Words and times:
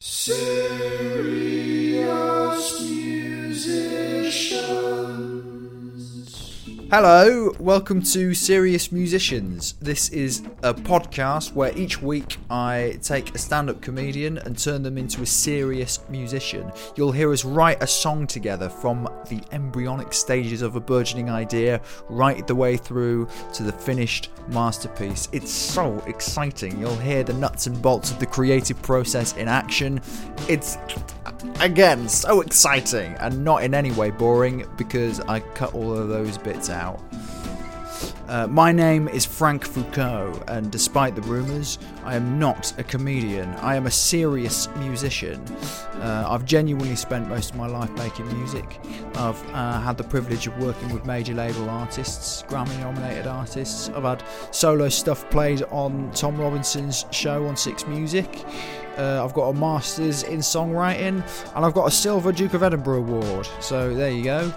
Serious 0.00 0.38
musicians. 2.88 4.97
Hello, 6.90 7.52
welcome 7.60 8.00
to 8.00 8.32
Serious 8.32 8.90
Musicians. 8.90 9.74
This 9.74 10.08
is 10.08 10.40
a 10.62 10.72
podcast 10.72 11.52
where 11.52 11.76
each 11.76 12.00
week 12.00 12.38
I 12.48 12.98
take 13.02 13.34
a 13.34 13.38
stand 13.38 13.68
up 13.68 13.82
comedian 13.82 14.38
and 14.38 14.58
turn 14.58 14.82
them 14.82 14.96
into 14.96 15.20
a 15.20 15.26
serious 15.26 16.00
musician. 16.08 16.72
You'll 16.96 17.12
hear 17.12 17.30
us 17.30 17.44
write 17.44 17.82
a 17.82 17.86
song 17.86 18.26
together 18.26 18.70
from 18.70 19.06
the 19.28 19.42
embryonic 19.52 20.14
stages 20.14 20.62
of 20.62 20.76
a 20.76 20.80
burgeoning 20.80 21.28
idea 21.28 21.82
right 22.08 22.46
the 22.46 22.54
way 22.54 22.78
through 22.78 23.28
to 23.52 23.64
the 23.64 23.72
finished 23.72 24.30
masterpiece. 24.48 25.28
It's 25.30 25.50
so 25.50 26.02
exciting. 26.06 26.80
You'll 26.80 26.96
hear 26.96 27.22
the 27.22 27.34
nuts 27.34 27.66
and 27.66 27.82
bolts 27.82 28.12
of 28.12 28.18
the 28.18 28.24
creative 28.24 28.80
process 28.80 29.36
in 29.36 29.46
action. 29.46 30.00
It's 30.48 30.78
again 31.60 32.08
so 32.08 32.40
exciting 32.40 33.12
and 33.18 33.44
not 33.44 33.62
in 33.62 33.74
any 33.74 33.92
way 33.92 34.10
boring 34.10 34.66
because 34.78 35.20
I 35.20 35.40
cut 35.40 35.74
all 35.74 35.94
of 35.94 36.08
those 36.08 36.38
bits 36.38 36.70
out. 36.70 36.77
Uh, 38.28 38.46
my 38.46 38.70
name 38.70 39.08
is 39.08 39.24
Frank 39.24 39.64
Foucault, 39.64 40.42
and 40.48 40.70
despite 40.70 41.14
the 41.14 41.22
rumours, 41.22 41.78
I 42.04 42.14
am 42.14 42.38
not 42.38 42.78
a 42.78 42.84
comedian. 42.84 43.48
I 43.54 43.74
am 43.74 43.86
a 43.86 43.90
serious 43.90 44.68
musician. 44.76 45.40
Uh, 45.94 46.26
I've 46.28 46.44
genuinely 46.44 46.94
spent 46.94 47.26
most 47.28 47.50
of 47.50 47.56
my 47.56 47.66
life 47.66 47.90
making 47.92 48.28
music. 48.36 48.80
I've 49.14 49.42
uh, 49.54 49.80
had 49.80 49.96
the 49.96 50.04
privilege 50.04 50.46
of 50.46 50.58
working 50.58 50.92
with 50.92 51.06
major 51.06 51.32
label 51.34 51.70
artists, 51.70 52.42
Grammy 52.44 52.78
nominated 52.80 53.26
artists. 53.26 53.88
I've 53.88 54.04
had 54.04 54.22
solo 54.50 54.90
stuff 54.90 55.28
played 55.30 55.62
on 55.70 56.10
Tom 56.12 56.38
Robinson's 56.38 57.06
show 57.10 57.46
on 57.46 57.56
Six 57.56 57.86
Music. 57.86 58.44
Uh, 58.98 59.24
I've 59.24 59.32
got 59.32 59.48
a 59.48 59.54
master's 59.54 60.22
in 60.22 60.40
songwriting, 60.40 61.22
and 61.56 61.64
I've 61.64 61.74
got 61.74 61.86
a 61.86 61.90
silver 61.90 62.30
Duke 62.30 62.54
of 62.54 62.62
Edinburgh 62.62 62.98
award. 62.98 63.48
So 63.60 63.94
there 63.94 64.10
you 64.10 64.24
go. 64.24 64.52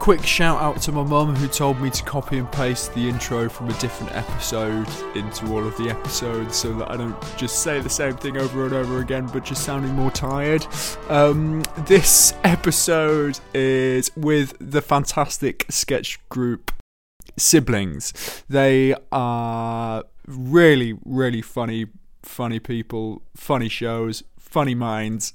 Quick 0.00 0.24
shout 0.24 0.62
out 0.62 0.80
to 0.80 0.92
my 0.92 1.04
mum 1.04 1.36
who 1.36 1.46
told 1.46 1.78
me 1.78 1.90
to 1.90 2.02
copy 2.04 2.38
and 2.38 2.50
paste 2.50 2.94
the 2.94 3.06
intro 3.06 3.50
from 3.50 3.68
a 3.68 3.74
different 3.74 4.16
episode 4.16 4.88
into 5.14 5.52
all 5.52 5.62
of 5.62 5.76
the 5.76 5.90
episodes 5.90 6.56
so 6.56 6.72
that 6.72 6.90
I 6.90 6.96
don't 6.96 7.14
just 7.36 7.62
say 7.62 7.80
the 7.80 7.90
same 7.90 8.16
thing 8.16 8.38
over 8.38 8.64
and 8.64 8.72
over 8.72 9.00
again 9.00 9.26
but 9.26 9.44
just 9.44 9.62
sounding 9.62 9.92
more 9.92 10.10
tired. 10.10 10.66
Um, 11.10 11.62
this 11.86 12.32
episode 12.44 13.40
is 13.52 14.10
with 14.16 14.56
the 14.58 14.80
fantastic 14.80 15.66
sketch 15.68 16.18
group 16.30 16.72
Siblings. 17.36 18.42
They 18.48 18.94
are 19.12 20.04
really, 20.26 20.98
really 21.04 21.42
funny, 21.42 21.88
funny 22.22 22.58
people, 22.58 23.20
funny 23.36 23.68
shows, 23.68 24.22
funny 24.38 24.74
minds, 24.74 25.34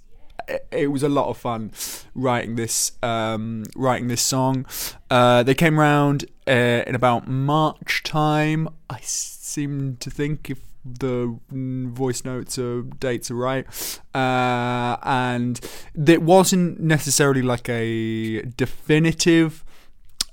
it 0.71 0.91
was 0.91 1.03
a 1.03 1.09
lot 1.09 1.27
of 1.27 1.37
fun 1.37 1.71
writing 2.13 2.55
this 2.55 2.93
um, 3.01 3.63
writing 3.75 4.07
this 4.07 4.21
song. 4.21 4.65
Uh, 5.09 5.43
they 5.43 5.53
came 5.55 5.79
around 5.79 6.25
uh, 6.47 6.83
in 6.85 6.95
about 6.95 7.27
March 7.27 8.03
time. 8.03 8.67
I 8.89 8.99
seem 9.01 9.97
to 9.97 10.09
think 10.09 10.49
if 10.49 10.59
the 10.85 11.37
voice 11.49 12.23
notes 12.23 12.59
or 12.59 12.83
dates 12.83 13.31
are 13.31 13.35
right, 13.35 13.65
uh, 14.13 14.97
and 15.03 15.59
it 16.07 16.21
wasn't 16.21 16.79
necessarily 16.79 17.41
like 17.41 17.67
a 17.69 18.41
definitive 18.41 19.63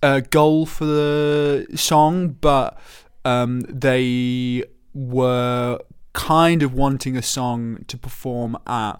uh, 0.02 0.20
goal 0.20 0.66
for 0.66 0.84
the 0.84 1.66
song, 1.74 2.28
but 2.40 2.78
um, 3.24 3.60
they 3.60 4.64
were 4.94 5.78
kind 6.12 6.62
of 6.62 6.74
wanting 6.74 7.16
a 7.16 7.22
song 7.22 7.84
to 7.88 7.96
perform 7.96 8.56
at 8.66 8.94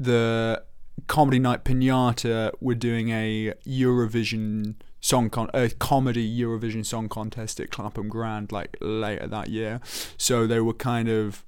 the 0.00 0.62
comedy 1.06 1.38
night 1.38 1.64
pinata 1.64 2.52
were 2.60 2.74
doing 2.74 3.10
a 3.10 3.52
Eurovision 3.66 4.74
song 5.00 5.30
con 5.30 5.50
a 5.54 5.70
comedy 5.70 6.38
Eurovision 6.38 6.84
song 6.84 7.08
contest 7.08 7.58
at 7.58 7.70
Clapham 7.70 8.08
Grand 8.08 8.52
like 8.52 8.76
later 8.80 9.26
that 9.26 9.48
year. 9.48 9.80
So 10.16 10.46
they 10.46 10.60
were 10.60 10.74
kind 10.74 11.08
of 11.08 11.44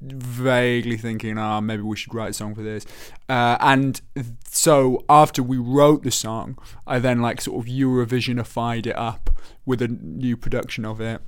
vaguely 0.00 0.96
thinking, 0.96 1.38
ah, 1.38 1.56
oh, 1.56 1.60
maybe 1.60 1.82
we 1.82 1.96
should 1.96 2.14
write 2.14 2.30
a 2.30 2.34
song 2.34 2.54
for 2.54 2.62
this. 2.62 2.84
Uh, 3.28 3.56
and 3.60 4.00
so 4.44 5.04
after 5.08 5.42
we 5.42 5.56
wrote 5.56 6.02
the 6.02 6.10
song, 6.10 6.58
I 6.86 6.98
then 6.98 7.20
like 7.20 7.40
sort 7.40 7.64
of 7.64 7.72
Eurovisionified 7.72 8.86
it 8.86 8.96
up 8.96 9.30
with 9.64 9.80
a 9.80 9.88
new 9.88 10.36
production 10.36 10.84
of 10.84 11.00
it. 11.00 11.22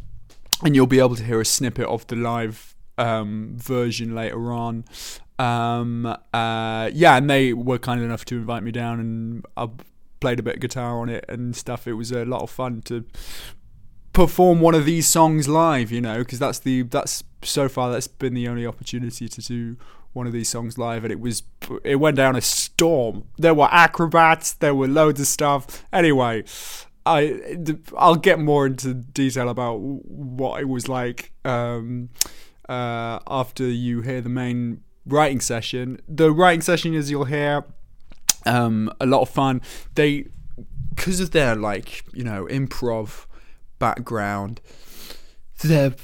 And 0.63 0.75
you'll 0.75 0.87
be 0.87 0.99
able 0.99 1.17
to 1.17 1.25
hear 1.25 1.41
a 1.41 1.45
snippet 1.45 1.87
of 1.87 2.07
the 2.09 2.17
live 2.17 2.75
um, 2.99 3.55
version 3.57 4.15
later 4.15 4.53
on. 4.53 4.85
Um, 5.39 6.07
uh, 6.07 6.91
yeah, 6.93 7.17
and 7.17 7.31
they 7.31 7.53
were 7.53 7.79
kind 7.79 8.03
enough 8.03 8.25
to 8.27 8.37
invite 8.37 8.63
me 8.63 8.73
down, 8.73 9.01
and 9.01 9.47
I 9.57 9.69
played 10.21 10.41
a 10.41 10.43
bit 10.43 10.57
of 10.57 10.61
guitar 10.61 10.99
on 11.01 11.09
it 11.09 11.25
and 11.29 11.55
stuff. 11.55 11.87
It 11.87 11.95
was 11.95 12.11
a 12.11 12.25
lot 12.25 12.43
of 12.43 12.51
fun 12.51 12.83
to 12.83 13.05
perform 14.13 14.61
one 14.61 14.75
of 14.75 14.85
these 14.85 15.07
songs 15.07 15.49
live, 15.49 15.93
you 15.93 16.01
know, 16.01 16.19
because 16.19 16.39
that's 16.39 16.59
the 16.59 16.83
that's 16.83 17.23
so 17.43 17.69
far 17.69 17.91
that's 17.93 18.09
been 18.09 18.35
the 18.35 18.49
only 18.49 18.67
opportunity 18.67 19.29
to 19.29 19.41
do 19.41 19.77
one 20.13 20.27
of 20.27 20.33
these 20.33 20.49
songs 20.49 20.77
live, 20.77 21.05
and 21.05 21.13
it 21.13 21.21
was 21.21 21.43
it 21.85 21.97
went 21.97 22.17
down 22.17 22.35
a 22.35 22.41
storm. 22.41 23.25
There 23.37 23.55
were 23.55 23.69
acrobats, 23.71 24.55
there 24.55 24.75
were 24.75 24.89
loads 24.89 25.21
of 25.21 25.27
stuff. 25.27 25.85
Anyway, 25.93 26.45
I 27.07 27.57
I'll 27.97 28.17
get 28.17 28.41
more 28.41 28.67
into 28.67 28.95
detail 28.95 29.49
about 29.49 29.79
what 29.79 30.61
it 30.61 30.69
was 30.69 30.89
like 30.89 31.33
um, 31.45 32.11
uh, 32.69 33.21
after 33.29 33.65
you 33.69 34.01
hear 34.03 34.21
the 34.21 34.29
main 34.29 34.83
writing 35.09 35.41
session. 35.41 36.01
The 36.09 36.31
writing 36.31 36.61
session, 36.61 36.95
as 36.95 37.11
you'll 37.11 37.25
hear, 37.25 37.65
um, 38.47 38.93
a 39.01 39.07
lot 39.07 39.23
of 39.23 39.29
fun. 39.29 39.61
They, 39.95 40.27
because 40.95 41.21
of 41.21 41.31
their 41.33 41.55
like 41.55 42.05
you 42.13 42.25
know 42.25 42.47
improv 42.47 43.27
background, 43.79 44.61
they're 45.63 45.95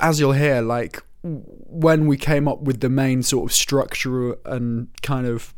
as 0.00 0.20
you'll 0.20 0.32
hear 0.32 0.60
like 0.60 1.02
when 1.22 2.06
we 2.06 2.16
came 2.16 2.46
up 2.46 2.62
with 2.62 2.80
the 2.80 2.88
main 2.88 3.22
sort 3.22 3.50
of 3.50 3.54
structure 3.54 4.36
and 4.44 4.88
kind 5.02 5.26
of 5.26 5.52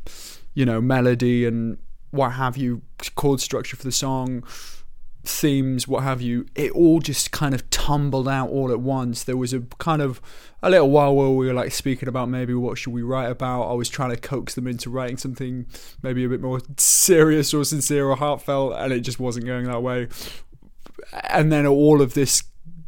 you 0.55 0.65
know 0.65 0.81
melody 0.81 1.45
and 1.45 1.79
what 2.11 2.31
have 2.31 2.57
you 2.57 2.81
chord 3.15 3.41
structure 3.41 3.77
for 3.77 3.85
the 3.85 3.93
song 3.93 4.43
themes, 5.29 5.87
what 5.87 6.03
have 6.03 6.21
you, 6.21 6.47
it 6.55 6.73
all 6.73 7.01
just 7.01 7.31
kind 7.31 7.55
of 7.55 7.69
tumbled 7.71 8.29
out 8.29 8.49
all 8.51 8.73
at 8.73 8.81
once. 8.81 9.25
There 9.25 9.37
was 9.37 9.53
a 9.53 9.61
kind 9.79 10.03
of 10.03 10.21
a 10.63 10.71
little 10.71 10.91
while 10.91 11.15
where 11.15 11.29
we 11.29 11.47
were 11.47 11.55
like 11.55 11.73
speaking 11.73 12.09
about 12.09 12.29
maybe 12.29 12.55
what 12.55 12.79
should 12.79 12.93
we 12.93 13.03
write 13.03 13.31
about. 13.31 13.71
I 13.71 13.75
was 13.75 13.89
trying 13.89 14.11
to 14.11 14.17
coax 14.17 14.55
them 14.55 14.67
into 14.67 14.91
writing 14.91 15.17
something 15.17 15.67
maybe 16.03 16.25
a 16.25 16.29
bit 16.29 16.41
more 16.41 16.61
serious 16.77 17.53
or 17.53 17.65
sincere 17.65 18.09
or 18.09 18.17
heartfelt, 18.17 18.75
and 18.75 18.93
it 18.93 19.01
just 19.01 19.21
wasn't 19.21 19.47
going 19.47 19.67
that 19.67 19.83
way. 19.83 20.09
And 21.25 21.53
then 21.53 21.67
all 21.67 22.01
of 22.01 22.15
this 22.15 22.43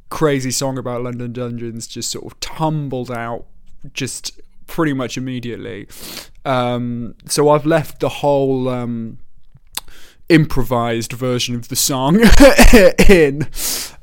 crazy 0.09 0.51
song 0.51 0.79
about 0.79 1.03
London 1.03 1.33
Dungeons 1.33 1.87
just 1.87 2.11
sort 2.11 2.25
of 2.25 2.41
tumbled 2.41 3.11
out 3.11 3.47
just 3.93 4.41
pretty 4.67 4.93
much 4.93 5.17
immediately. 5.17 5.89
Um, 6.45 7.15
so 7.27 7.51
I've 7.51 7.67
left 7.67 8.01
the 8.01 8.09
whole. 8.09 8.69
Um, 8.69 9.19
improvised 10.31 11.13
version 11.13 11.55
of 11.57 11.69
the 11.69 11.77
song 11.77 12.17
in, 13.09 13.43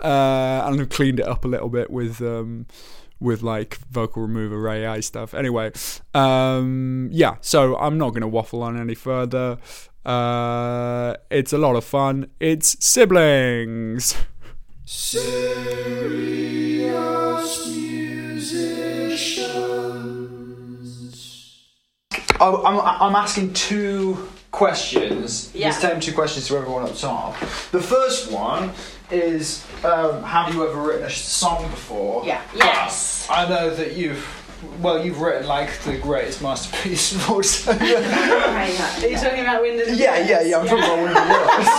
uh, 0.03 0.65
and 0.65 0.81
I've 0.81 0.89
cleaned 0.89 1.19
it 1.19 1.27
up 1.27 1.45
a 1.45 1.47
little 1.47 1.69
bit 1.69 1.89
with 1.89 2.21
um, 2.21 2.67
with 3.19 3.41
like 3.41 3.77
vocal 3.89 4.21
remover 4.23 4.69
AI 4.69 4.99
stuff. 4.99 5.33
Anyway, 5.33 5.71
um, 6.13 7.09
yeah. 7.11 7.37
So 7.41 7.75
I'm 7.77 7.97
not 7.97 8.13
gonna 8.13 8.27
waffle 8.27 8.61
on 8.61 8.77
any 8.79 8.93
further. 8.93 9.57
Uh, 10.05 11.15
it's 11.31 11.53
a 11.53 11.57
lot 11.57 11.75
of 11.75 11.83
fun. 11.83 12.27
It's 12.39 12.77
siblings. 12.83 14.15
Serious 14.85 15.27
musicians. 17.75 18.87
Oh, 22.39 22.63
I'm, 22.63 22.79
I'm 23.01 23.15
asking 23.15 23.53
two 23.53 24.29
questions. 24.57 25.51
Yeah. 25.53 25.69
There's 25.69 25.81
ten 25.81 25.99
two 25.99 26.13
questions 26.13 26.47
to 26.47 26.57
everyone 26.57 26.83
up 26.83 26.95
top. 26.95 27.39
The 27.71 27.81
first 27.81 28.31
one 28.31 28.71
is 29.11 29.63
um, 29.85 30.23
Have 30.23 30.53
you 30.53 30.67
ever 30.67 30.81
written 30.81 31.05
a 31.05 31.09
song 31.09 31.69
before? 31.69 32.25
Yeah. 32.25 32.41
Yes. 32.55 33.27
I 33.29 33.47
know 33.47 33.69
that 33.73 33.93
you've. 33.95 34.25
Well, 34.81 35.05
you've 35.05 35.21
written 35.21 35.45
like 35.47 35.69
the 35.83 35.99
greatest 35.99 36.41
masterpiece 36.41 37.13
of 37.13 37.29
all 37.29 37.43
time. 37.43 37.77
Are 39.03 39.07
you 39.07 39.15
talking 39.15 39.41
about 39.41 39.61
Wind 39.61 39.79
in 39.79 39.91
the 39.91 39.95
yeah, 39.95 40.17
yeah, 40.27 40.41
yeah. 40.41 40.57
I'm 40.57 40.65
talking 40.65 40.83
about 40.83 40.97
one 40.97 41.09
of 41.09 41.13
the 41.13 41.21
worst. 41.29 41.69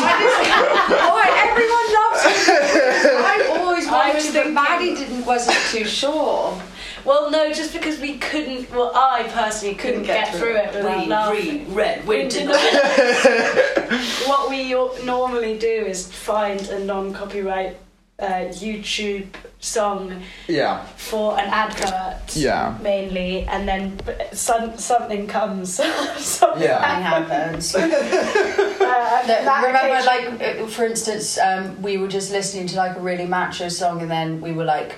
Oh, 1.10 1.20
everyone 1.50 1.86
loves 1.98 2.22
it. 2.48 3.24
I 3.34 3.58
always 3.58 3.88
I 3.88 3.90
wanted 3.90 4.14
was 4.14 4.24
that 4.26 4.32
thinking- 4.32 4.54
Maddie 4.54 4.94
didn't 4.94 5.26
wasn't 5.26 5.58
too 5.72 5.84
sure. 5.84 6.62
Well, 7.08 7.30
no, 7.30 7.50
just 7.52 7.72
because 7.72 7.98
we 8.00 8.18
couldn't. 8.18 8.70
Well, 8.70 8.92
I 8.94 9.22
personally 9.32 9.74
couldn't, 9.74 10.02
get, 10.02 10.34
through 10.34 10.56
it 10.56 10.74
without 10.74 11.00
We 11.00 11.06
laughing. 11.06 11.74
read 11.74 12.06
Wind 12.06 12.34
in 12.34 12.48
the 12.48 12.54
What 14.26 14.50
we 14.50 14.72
normally 15.04 15.56
do 15.58 15.66
is 15.92 16.12
find 16.12 16.60
a 16.68 16.78
non-copyright 16.84 17.76
uh, 18.18 18.50
YouTube 18.50 19.26
song 19.60 20.22
Yeah. 20.48 20.84
for 20.96 21.38
an 21.40 21.48
advert. 21.48 22.36
Yeah. 22.36 22.76
Mainly, 22.82 23.44
and 23.44 23.66
then 23.66 23.98
some, 24.32 24.76
something 24.76 25.26
comes. 25.26 25.74
something 26.18 26.62
Yeah. 26.62 27.00
happens. 27.00 27.72
happens. 27.74 28.74
Uh, 28.88 29.18
and 29.20 29.28
That- 29.28 29.44
that 29.44 29.64
remember, 29.66 29.96
occasion- 29.96 30.38
like 30.38 30.60
uh, 30.60 30.66
for 30.66 30.84
instance, 30.86 31.38
um, 31.38 31.80
we 31.82 31.96
were 31.98 32.08
just 32.08 32.30
listening 32.32 32.66
to 32.68 32.76
like 32.76 32.96
a 32.96 33.00
really 33.00 33.26
macho 33.26 33.68
song, 33.68 34.00
and 34.02 34.10
then 34.10 34.40
we 34.40 34.52
were 34.52 34.64
like, 34.64 34.94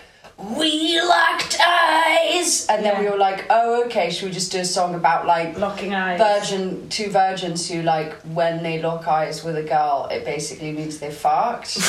"We 0.59 1.01
locked 1.01 1.59
eyes," 1.61 2.67
and 2.69 2.85
then 2.85 3.03
we 3.03 3.11
were 3.11 3.17
like, 3.19 3.47
"Oh, 3.51 3.85
okay, 3.85 4.11
should 4.11 4.29
we 4.29 4.33
just 4.33 4.53
do 4.53 4.59
a 4.61 4.65
song 4.65 4.95
about 4.95 5.27
like 5.27 5.59
locking 5.59 5.95
eyes. 5.95 6.19
virgin 6.19 6.89
two 6.89 7.11
virgins 7.11 7.69
who 7.69 7.83
like 7.83 8.15
when 8.33 8.63
they 8.63 8.81
lock 8.81 9.07
eyes 9.07 9.45
with 9.45 9.57
a 9.57 9.63
girl, 9.63 10.09
it 10.11 10.25
basically 10.25 10.73
means 10.73 10.99
they 10.99 11.11
fucked." 11.11 11.69
so 11.69 11.81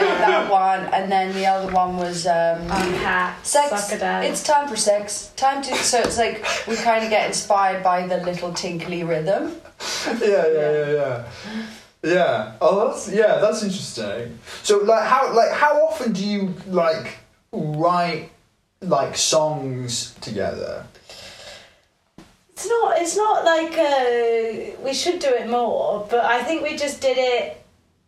that 0.00 0.50
one, 0.50 0.80
and 0.94 1.10
then 1.10 1.34
the 1.34 1.46
other 1.46 1.72
one 1.72 1.96
was 1.96 2.26
um, 2.26 2.66
Unhat. 2.68 3.44
sex. 3.44 3.92
It's 3.92 4.42
time 4.42 4.68
for 4.68 4.76
sex. 4.76 5.32
Time 5.36 5.62
to. 5.62 5.74
So 5.76 6.00
it's 6.00 6.18
like 6.18 6.44
we 6.66 6.76
kind 6.76 7.04
of 7.04 7.10
get 7.10 7.26
inspired 7.26 7.82
by 7.82 8.06
the 8.06 8.18
little 8.18 8.52
tinkly 8.52 9.04
rhythm. 9.04 9.60
yeah, 10.06 10.46
yeah, 10.46 10.70
yeah, 10.72 10.90
yeah. 10.92 11.24
Yeah. 12.02 12.52
Oh, 12.60 12.88
that's 12.88 13.10
yeah, 13.10 13.38
that's 13.40 13.62
interesting. 13.62 14.38
So, 14.62 14.78
like, 14.78 15.04
how 15.04 15.34
like 15.34 15.52
how 15.52 15.86
often 15.86 16.12
do 16.12 16.24
you 16.24 16.54
like 16.66 17.18
write 17.54 18.30
like 18.80 19.16
songs 19.16 20.14
together? 20.20 20.86
It's 22.50 22.68
not. 22.68 22.98
It's 22.98 23.16
not 23.16 23.44
like 23.44 23.72
uh, 23.76 24.82
we 24.84 24.94
should 24.94 25.18
do 25.18 25.28
it 25.28 25.48
more, 25.48 26.06
but 26.10 26.24
I 26.24 26.42
think 26.42 26.62
we 26.62 26.76
just 26.76 27.00
did 27.00 27.18
it. 27.18 27.60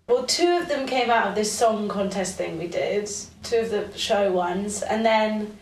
Well, 0.09 0.25
two 0.25 0.59
of 0.59 0.69
them 0.69 0.87
came 0.87 1.11
out 1.11 1.27
of 1.27 1.35
this 1.35 1.51
song 1.51 1.89
contest 1.89 2.37
thing 2.37 2.59
we 2.59 2.69
did. 2.69 3.11
Two 3.43 3.59
of 3.59 3.71
the 3.71 3.91
show 3.99 4.31
ones, 4.31 4.83
and 4.83 5.05
then 5.05 5.57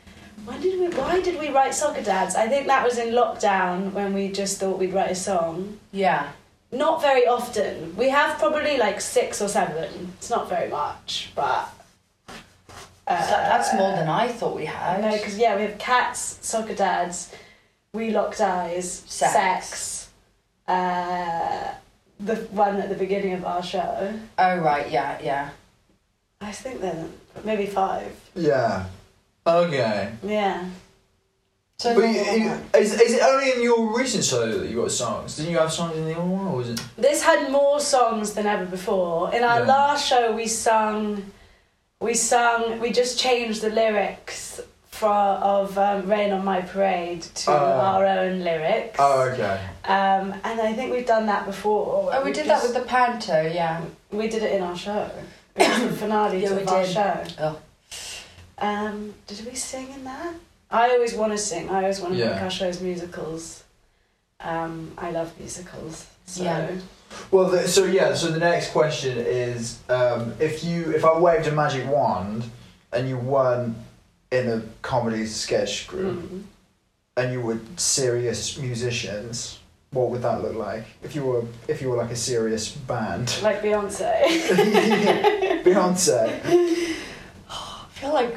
when 0.45 0.61
did 0.61 0.79
we? 0.79 0.89
Why 0.97 1.21
did 1.21 1.41
we 1.41 1.49
write 1.49 1.75
Soccer 1.75 2.03
Dads? 2.03 2.35
I 2.35 2.49
think 2.49 2.67
that 2.67 2.85
was 2.85 2.99
in 2.99 3.15
lockdown 3.15 3.93
when 3.93 4.13
we 4.13 4.31
just 4.31 4.61
thought 4.61 4.79
we'd 4.79 4.93
write 4.93 5.11
a 5.11 5.15
song. 5.15 5.79
Yeah. 5.93 6.31
Not 6.71 7.01
very 7.01 7.27
often. 7.27 7.97
We 7.97 8.11
have 8.11 8.39
probably 8.39 8.77
like 8.77 9.01
six 9.01 9.41
or 9.41 9.49
seven. 9.49 10.13
It's 10.19 10.29
not 10.29 10.49
very 10.49 10.69
much, 10.69 11.33
but. 11.35 11.71
Uh, 13.23 13.49
That's 13.49 13.73
more 13.75 13.93
than 13.93 14.09
I 14.09 14.29
thought 14.29 14.57
we 14.57 14.65
had. 14.67 15.01
no, 15.01 15.13
because 15.13 15.37
yeah, 15.39 15.57
we 15.57 15.63
have 15.63 15.79
cats, 15.79 16.39
soccer 16.43 16.75
dads, 16.75 17.33
we 17.93 18.11
locked 18.11 18.41
eyes, 18.41 19.03
Sex. 19.07 19.33
sex, 19.33 20.09
uh, 20.69 21.75
the 22.21 22.37
one 22.53 22.77
at 22.77 22.89
the 22.89 22.95
beginning 22.95 23.35
of 23.35 23.45
our 23.45 23.63
show. 23.63 24.19
Oh 24.39 24.59
right, 24.59 24.91
yeah, 24.91 25.19
yeah. 25.23 25.51
I 26.41 26.53
think 26.53 26.81
then 26.81 27.13
maybe 27.45 27.67
five. 27.67 28.13
Yeah. 28.35 28.87
Okay. 29.47 30.13
Yeah. 30.23 30.65
So 31.79 31.95
But 31.95 32.03
you, 32.09 32.21
you, 32.45 32.53
is, 32.79 32.99
is 33.01 33.13
it 33.15 33.23
only 33.23 33.51
in 33.53 33.63
your 33.63 33.99
recent 33.99 34.25
show 34.25 34.47
that 34.59 34.71
you 34.71 34.77
got 34.81 34.91
songs? 34.91 35.37
Didn't 35.37 35.53
you 35.53 35.59
have 35.59 35.73
songs 35.73 35.97
in 35.97 36.05
the 36.05 36.17
old 36.17 36.31
one, 36.31 36.47
or 36.47 36.57
was 36.57 36.71
it? 36.71 36.81
This 36.97 37.23
had 37.23 37.51
more 37.51 37.81
songs 37.81 38.33
than 38.35 38.47
ever 38.47 38.65
before. 38.65 39.35
In 39.35 39.43
our 39.43 39.61
Yeah. 39.61 39.67
last 39.67 40.09
show, 40.09 40.33
we 40.35 40.47
sung, 40.47 41.31
we 42.01 42.15
sung, 42.15 42.81
we 42.81 42.93
just 42.93 43.19
changed 43.19 43.63
the 43.63 43.71
lyrics 43.71 44.61
for 44.91 45.09
of 45.09 45.77
um, 45.79 46.09
"Rain 46.09 46.33
on 46.33 46.45
My 46.45 46.61
Parade" 46.61 47.23
to 47.23 47.51
Oh. 47.51 47.55
our 47.55 48.07
own 48.07 48.45
lyrics. 48.45 48.97
Oh, 48.99 49.23
okay. 49.31 49.61
Um, 49.85 50.33
and 50.45 50.61
I 50.61 50.73
think 50.73 50.93
we've 50.93 51.07
done 51.07 51.27
that 51.27 51.47
before. 51.47 52.11
Oh, 52.13 52.25
we 52.25 52.33
did 52.33 52.47
that 52.47 52.63
with 52.63 52.75
the 52.75 52.81
panto, 52.83 53.43
yeah. 53.43 53.83
We 54.13 54.29
did 54.29 54.43
it 54.43 54.53
in 54.53 54.63
our 54.63 54.77
show. 54.77 55.11
It 55.57 55.69
was 55.69 55.91
the 55.91 55.97
finale 56.05 56.43
Yeah, 56.43 56.51
to 56.51 56.55
we 56.57 56.65
our 56.65 56.83
did. 56.85 56.93
show. 56.93 57.25
Oh. 57.41 57.59
Um, 58.59 59.15
did 59.27 59.45
we 59.47 59.55
sing 59.55 59.91
in 59.93 60.05
that? 60.05 60.35
I 60.71 60.91
always 60.91 61.15
want 61.15 61.33
to 61.33 61.39
sing. 61.39 61.71
I 61.71 61.79
always 61.79 62.01
want 62.01 62.15
to 62.15 62.19
Yeah. 62.21 62.31
make 62.33 62.43
our 62.43 62.51
shows 62.51 62.81
musicals. 62.81 63.65
Um, 64.41 64.93
I 64.99 65.11
love 65.11 65.33
musicals. 65.39 66.07
So. 66.27 66.45
Yeah. 66.45 66.71
Well, 67.31 67.49
the, 67.51 67.67
so 67.69 67.85
yeah. 67.85 68.15
So 68.15 68.31
the 68.31 68.39
next 68.39 68.71
question 68.73 69.19
is, 69.19 69.79
um, 69.89 70.33
if 70.41 70.63
you 70.65 70.93
if 70.93 71.05
I 71.05 71.19
waved 71.19 71.47
a 71.47 71.53
magic 71.53 71.87
wand 71.89 72.45
and 72.93 73.09
you 73.09 73.17
weren't 73.19 73.77
in 74.31 74.49
a 74.49 74.63
comedy 74.83 75.27
sketch 75.27 75.87
group 75.87 76.19
Mm. 76.31 76.43
and 77.17 77.33
you 77.33 77.41
were 77.41 77.59
serious 77.77 78.59
musicians, 78.59 79.59
what 79.91 80.11
would 80.11 80.23
that 80.23 80.43
look 80.43 80.55
like? 80.57 80.85
If 81.03 81.15
you 81.15 81.25
were 81.25 81.43
if 81.69 81.81
you 81.83 81.89
were 81.91 81.97
like 81.97 82.11
a 82.11 82.17
serious 82.17 82.69
band, 82.71 83.37
Like 83.43 83.63
Beyonce. 83.63 84.23
Beyonce. 85.65 86.41
I 87.51 87.87
feel 87.91 88.13
like 88.13 88.35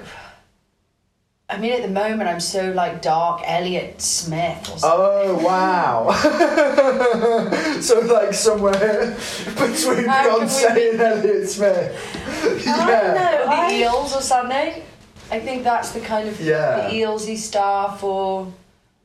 I 1.49 1.57
mean 1.57 1.71
at 1.71 1.81
the 1.81 1.87
moment 1.87 2.27
I'm 2.29 2.41
so 2.41 2.71
like 2.73 3.01
dark 3.01 3.41
Elliott 3.45 4.01
Smith 4.01 4.63
or 4.69 4.77
something. 4.77 4.89
Oh 4.91 5.39
wow! 5.45 6.11
so 7.81 7.99
like 8.01 8.33
somewhere 8.33 9.15
between 9.55 10.05
How 10.09 10.39
Beyonce 10.41 10.75
we 10.75 10.89
and 10.89 10.99
Elliott 11.01 11.49
Smith. 11.49 11.95
I 12.27 12.47
don't 12.49 12.65
yeah. 12.65 13.13
know. 13.13 13.45
the 13.45 13.51
I, 13.51 13.73
Eels 13.75 14.13
or 14.15 14.21
something. 14.21 14.83
I 15.31 15.39
think 15.39 15.63
that's 15.63 15.91
the 15.91 16.01
kind 16.01 16.27
of 16.27 16.39
Yeah. 16.41 16.89
the 16.89 16.95
Eelsy 16.95 17.37
stuff 17.37 18.03
or 18.03 18.51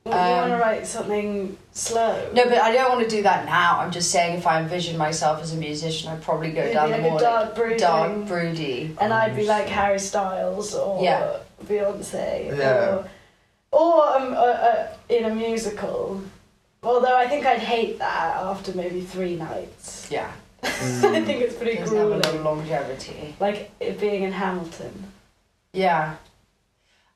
Well, 0.05 0.29
you 0.29 0.35
want 0.35 0.49
to 0.49 0.55
Um, 0.55 0.59
write 0.61 0.85
something 0.85 1.57
slow? 1.71 2.29
No, 2.33 2.43
but 2.45 2.57
I 2.57 2.73
don't 2.73 2.89
want 2.89 3.09
to 3.09 3.15
do 3.15 3.23
that 3.23 3.45
now. 3.45 3.79
I'm 3.79 3.91
just 3.91 4.11
saying 4.11 4.37
if 4.37 4.45
I 4.45 4.59
envision 4.61 4.97
myself 4.97 5.41
as 5.41 5.53
a 5.53 5.57
musician, 5.57 6.09
I'd 6.11 6.21
probably 6.21 6.51
go 6.51 6.65
You'd 6.65 6.73
down 6.73 6.87
be 6.89 6.95
the 6.95 6.97
like 6.99 7.07
a 7.07 7.09
more 7.09 7.19
dark, 7.21 7.45
like, 7.45 7.55
brooding- 7.55 7.77
dark, 7.79 8.25
broody. 8.27 8.95
And 8.99 9.13
I'd 9.13 9.33
be 9.35 9.45
like 9.45 9.67
Harry 9.67 9.99
Styles 9.99 10.75
or 10.75 11.01
Yeah. 11.03 11.37
Beyonce. 11.65 12.57
Yeah. 12.57 12.95
Or, 12.95 13.09
or 13.71 14.15
um, 14.17 14.33
uh, 14.33 14.37
uh, 14.37 14.87
in 15.09 15.25
a 15.25 15.33
musical. 15.35 16.21
Although 16.83 17.15
I 17.15 17.27
think 17.27 17.45
I'd 17.45 17.59
hate 17.59 17.97
that 17.99 18.35
after 18.37 18.73
maybe 18.73 19.01
three 19.01 19.35
nights. 19.35 20.07
Yeah, 20.11 20.31
I 20.63 20.67
Mm. 20.67 21.25
think 21.25 21.41
it's 21.41 21.55
pretty 21.55 21.77
doesn't 21.77 21.95
have 21.97 22.07
a 22.07 22.09
grueling. 22.09 22.21
little 22.21 22.41
longevity. 22.41 23.35
Like 23.39 23.71
it 23.79 23.99
being 23.99 24.23
in 24.23 24.31
Hamilton. 24.33 25.11
Yeah. 25.71 26.15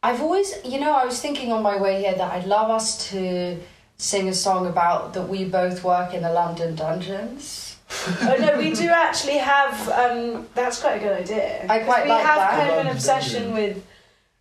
I've 0.01 0.21
always, 0.21 0.53
you 0.63 0.79
know, 0.79 0.93
I 0.95 1.05
was 1.05 1.19
thinking 1.19 1.51
on 1.51 1.61
my 1.63 1.75
way 1.77 2.01
here 2.01 2.13
that 2.15 2.31
I'd 2.31 2.45
love 2.45 2.69
us 2.69 3.09
to 3.09 3.59
sing 3.97 4.29
a 4.29 4.33
song 4.33 4.67
about 4.67 5.13
that 5.15 5.27
we 5.27 5.43
both 5.43 5.83
work 5.83 6.13
in 6.13 6.21
the 6.23 6.31
London 6.31 6.75
dungeons. 6.75 7.75
oh 8.21 8.35
no, 8.39 8.57
we 8.57 8.71
do 8.73 8.87
actually 8.89 9.37
have. 9.37 9.89
Um, 9.89 10.47
that's 10.53 10.79
quite 10.79 10.97
a 10.97 10.99
good 10.99 11.21
idea. 11.23 11.65
I 11.67 11.79
'Cause 11.79 11.85
quite 11.87 12.03
we 12.05 12.09
like 12.11 12.25
have 12.25 12.37
that. 12.37 12.51
kind 12.51 12.69
of 12.71 12.85
an 12.85 12.91
obsession 12.91 13.43
Dungeon. 13.51 13.53
with 13.75 13.83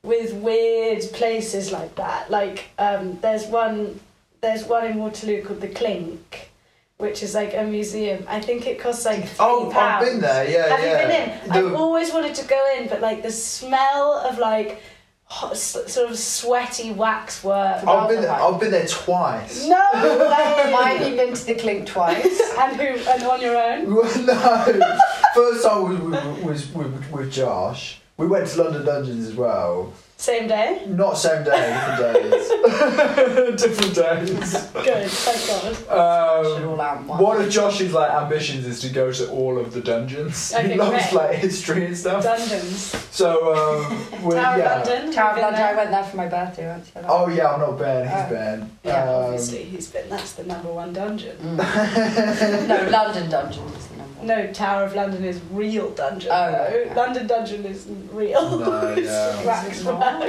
with 0.06 0.32
weird 0.35 1.03
places 1.12 1.73
like 1.73 1.97
that. 1.97 2.31
Like 2.31 2.67
um, 2.79 3.19
there's 3.20 3.47
one 3.47 4.00
there's 4.41 4.64
one 4.64 4.87
in 4.87 4.99
Waterloo 4.99 5.43
called 5.43 5.61
the 5.61 5.69
Clink, 5.69 6.51
which 6.98 7.22
is 7.22 7.34
like 7.34 7.55
a 7.55 7.65
museum. 7.65 8.25
I 8.29 8.41
think 8.41 8.67
it 8.67 8.79
costs 8.79 9.05
like 9.05 9.29
oh, 9.41 9.70
I've 9.72 10.05
been 10.05 10.20
there. 10.20 10.48
Yeah, 10.48 10.69
Have 10.69 10.84
yeah. 10.84 11.03
you 11.03 11.06
been 11.08 11.31
in? 11.31 11.48
The- 11.48 11.55
I've 11.55 11.75
always 11.75 12.13
wanted 12.13 12.34
to 12.36 12.46
go 12.46 12.75
in, 12.79 12.89
but 12.89 13.01
like 13.01 13.22
the 13.22 13.32
smell 13.32 14.19
of 14.19 14.39
like 14.39 14.81
hot, 15.25 15.56
sort 15.56 16.08
of 16.10 16.17
sweaty 16.17 16.93
waxwork. 16.93 17.84
I've 17.84 18.08
been 18.08 18.22
there. 18.22 18.31
I've 18.31 18.60
been 18.60 18.70
there 18.70 18.86
twice. 18.86 19.67
No 19.67 19.75
Why 19.93 20.94
have 20.94 21.08
you 21.08 21.17
been 21.17 21.34
to 21.34 21.46
the 21.46 21.56
Clink 21.56 21.89
twice? 21.89 22.41
and 22.58 22.77
who? 22.77 22.86
And 22.86 23.22
on 23.25 23.41
your 23.41 23.56
own? 23.56 23.91
no. 24.25 24.98
First 25.34 25.65
time 25.67 26.10
was 26.10 26.25
was, 26.25 26.43
was 26.43 26.72
with, 26.72 27.10
with 27.10 27.32
Josh. 27.32 28.01
We 28.19 28.27
went 28.27 28.49
to 28.49 28.63
London 28.63 28.85
Dungeons 28.85 29.27
as 29.29 29.35
well. 29.35 29.93
Same 30.19 30.49
day. 30.49 30.82
Not 30.89 31.19
same 31.19 31.44
day, 31.44 31.75
different 31.75 32.32
days. 32.32 32.49
different 33.63 33.94
days. 33.94 34.63
Good. 34.73 35.11
Thank 35.11 35.87
God. 35.89 36.56
Um, 36.56 36.69
all 36.70 36.81
out 36.81 37.05
one. 37.05 37.23
one 37.23 37.41
of 37.43 37.51
Josh's 37.51 37.93
like 37.93 38.11
ambitions 38.11 38.65
is 38.65 38.81
to 38.81 38.89
go 38.89 39.13
to 39.13 39.31
all 39.31 39.58
of 39.58 39.75
the 39.75 39.82
dungeons. 39.82 40.55
Okay, 40.56 40.69
he 40.73 40.75
loves 40.77 41.11
great. 41.11 41.13
like 41.13 41.37
history 41.37 41.85
and 41.85 41.96
stuff. 41.99 42.23
Dungeons. 42.23 42.79
So 43.11 43.55
um, 43.85 44.23
we 44.25 44.35
Tower 44.35 44.56
yeah. 44.58 44.81
of 44.81 44.89
London. 44.89 45.13
Tower 45.13 45.31
of 45.32 45.39
London, 45.43 45.63
I 45.63 45.75
went 45.75 45.91
there 45.91 46.05
for 46.05 46.17
my 46.17 46.29
birthday 46.29 46.67
once. 46.69 46.91
I 46.96 47.01
Oh 47.06 47.29
yeah, 47.29 47.53
I'm 47.53 47.61
not 47.61 47.79
Ben. 47.79 48.05
He's 48.08 48.17
Oh. 48.17 48.31
Ben. 48.31 48.70
Yeah, 48.85 49.03
Um, 49.03 49.08
obviously 49.25 49.65
he's 49.65 49.91
been. 49.91 50.08
That's 50.08 50.32
the 50.32 50.44
number 50.44 50.73
one 50.73 50.94
dungeon. 50.94 51.37
Mm. 51.37 52.69
no, 52.69 52.89
London 52.91 53.29
Dungeons 53.31 53.89
is 54.20 54.27
the 54.27 54.32
number 54.32 54.39
one. 54.39 54.46
No, 54.46 54.53
Tower 54.53 54.85
of 54.85 54.94
London 54.94 55.25
is 55.25 55.41
real 55.51 55.91
dungeon. 55.91 56.31
Oh, 56.32 56.53
though. 56.53 56.58
okay. 56.81 56.94
London 56.94 57.27
dungeon 57.27 57.65
isn't 57.65 58.11
real. 58.13 58.58
No, 58.58 58.87
it's 58.96 59.06
yeah. 59.08 59.44
wax 59.44 59.69
Is 59.69 59.81
it 59.81 59.85
not? 59.85 60.23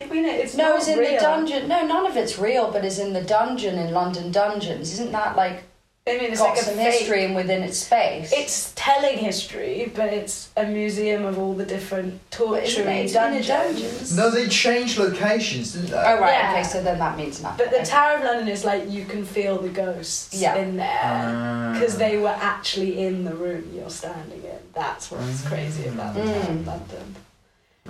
I 0.00 0.06
mean, 0.06 0.24
it's 0.24 0.54
No, 0.56 0.70
not 0.70 0.78
it's 0.78 0.88
in 0.88 0.98
real. 0.98 1.10
the 1.12 1.16
dungeon. 1.18 1.68
No, 1.68 1.86
none 1.86 2.06
of 2.06 2.16
it's 2.16 2.38
real, 2.38 2.70
but 2.72 2.84
it's 2.84 2.98
in 2.98 3.12
the 3.12 3.22
dungeon 3.22 3.78
in 3.78 3.92
London 3.92 4.32
Dungeons. 4.32 4.92
Isn't 4.94 5.12
that 5.12 5.36
like 5.36 5.62
I 6.04 6.18
mean, 6.18 6.32
it's 6.32 6.40
got 6.40 6.50
like 6.50 6.58
a 6.58 6.64
some 6.64 6.74
fake- 6.74 6.94
history 6.94 7.24
and 7.24 7.36
within 7.36 7.62
its 7.62 7.78
space. 7.78 8.32
It's 8.32 8.72
telling 8.74 9.18
history, 9.18 9.92
but 9.94 10.12
it's 10.12 10.50
a 10.56 10.66
museum 10.66 11.24
of 11.24 11.38
all 11.38 11.54
the 11.54 11.64
different 11.64 12.20
But 12.36 12.64
isn't 12.64 12.80
it? 12.82 12.84
torturing 12.84 12.96
It's 13.04 13.14
in 13.14 13.34
a 13.34 13.42
dungeons. 13.42 14.16
No, 14.16 14.28
they 14.28 14.48
changed 14.48 14.98
locations, 14.98 15.74
didn't 15.74 15.90
they? 15.90 15.96
Oh 15.96 16.18
right, 16.18 16.32
Yeah. 16.32 16.50
okay, 16.54 16.64
so 16.64 16.82
then 16.82 16.98
that 16.98 17.16
means 17.16 17.40
nothing. 17.40 17.64
But 17.70 17.78
the 17.78 17.86
Tower 17.86 18.16
of 18.16 18.24
London 18.24 18.48
is 18.48 18.64
like 18.64 18.90
you 18.90 19.04
can 19.04 19.24
feel 19.24 19.58
the 19.58 19.68
ghosts 19.68 20.34
Yeah. 20.34 20.56
in 20.56 20.76
there 20.76 21.00
Ah. 21.04 21.70
because 21.74 21.96
they 21.98 22.16
were 22.16 22.34
actually 22.36 22.98
in 23.06 23.24
the 23.24 23.34
room 23.36 23.70
you're 23.72 23.88
standing 23.88 24.42
in. 24.42 24.58
That's 24.74 25.08
what's 25.08 25.42
crazy 25.46 25.86
about 25.86 26.14
the 26.16 26.22
Tower 26.24 26.32
of 26.34 26.46
Mm. 26.48 26.66
London. 26.66 27.16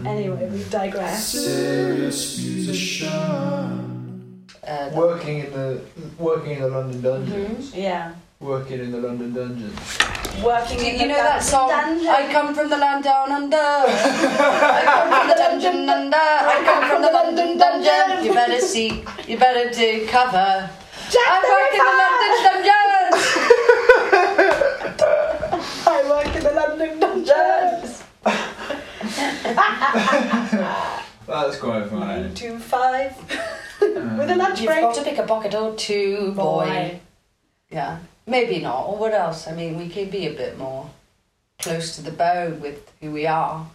Anyway, 0.05 0.49
we 0.51 0.65
digress. 0.65 1.29
Serious 1.29 2.39
musician. 2.39 3.92
Uh, 4.67 4.91
working 4.95 5.41
in 5.41 5.51
the 5.53 5.81
working 6.19 6.53
in 6.53 6.61
the 6.63 6.69
London 6.69 7.01
dungeons. 7.03 7.75
Yeah, 7.75 8.13
Working 8.39 8.79
in 8.79 8.93
the 8.93 9.01
London 9.01 9.33
dungeons. 9.35 9.77
working. 10.43 10.79
In 10.79 10.93
you 10.95 10.99
the 10.99 11.07
know 11.09 11.17
that 11.17 11.43
song? 11.43 11.69
dungeon. 11.69 12.07
I 12.07 12.31
come 12.33 12.55
from 12.55 12.69
the 12.71 12.77
land 12.79 13.03
down 13.03 13.33
under. 13.33 13.57
I 13.61 14.83
come 14.87 15.09
from 15.11 15.27
the 15.29 15.35
dungeon 15.35 15.89
under. 15.89 16.17
I 16.17 16.63
come 16.65 16.85
from 16.89 17.03
the 17.03 17.11
London 17.11 17.59
dungeon. 17.59 18.25
You 18.25 18.33
better 18.35 18.61
seek. 18.61 19.05
You 19.27 19.37
better 19.37 19.69
do 19.71 20.07
cover. 20.07 20.71
Jack 21.11 21.27
I 21.27 21.41
the 21.43 21.49
work 21.51 21.75
in 21.75 21.81
the 21.91 21.97
London 22.03 22.33
dungeon. 22.47 23.11
I 25.87 25.89
work 26.09 26.31
in 26.37 26.43
the 26.45 26.53
London 26.55 27.01
dungeons. 27.03 28.03
That's 31.27 31.57
quite 31.59 31.91
Nine 31.93 32.33
to 32.35 32.59
five 32.61 33.13
with 34.19 34.31
a 34.31 34.37
lunch 34.37 34.61
You've 34.61 34.69
break. 34.69 34.81
got 34.83 34.95
to 34.95 35.03
pick 35.03 35.19
a 35.19 35.25
pocket 35.25 35.55
or 35.55 35.75
two, 35.75 36.33
boy. 36.33 37.01
Yeah, 37.71 37.99
maybe 38.27 38.61
not. 38.61 38.87
Or 38.87 38.97
what 38.99 39.13
else? 39.13 39.49
I 39.49 39.53
mean, 39.55 39.77
we 39.79 39.89
could 39.89 40.11
be 40.11 40.27
a 40.27 40.33
bit 40.33 40.59
more 40.59 40.91
close 41.59 41.97
to 41.97 42.03
the 42.03 42.11
bone 42.11 42.61
with 42.61 42.91
who 43.01 43.11
we 43.13 43.27
are. 43.27 43.67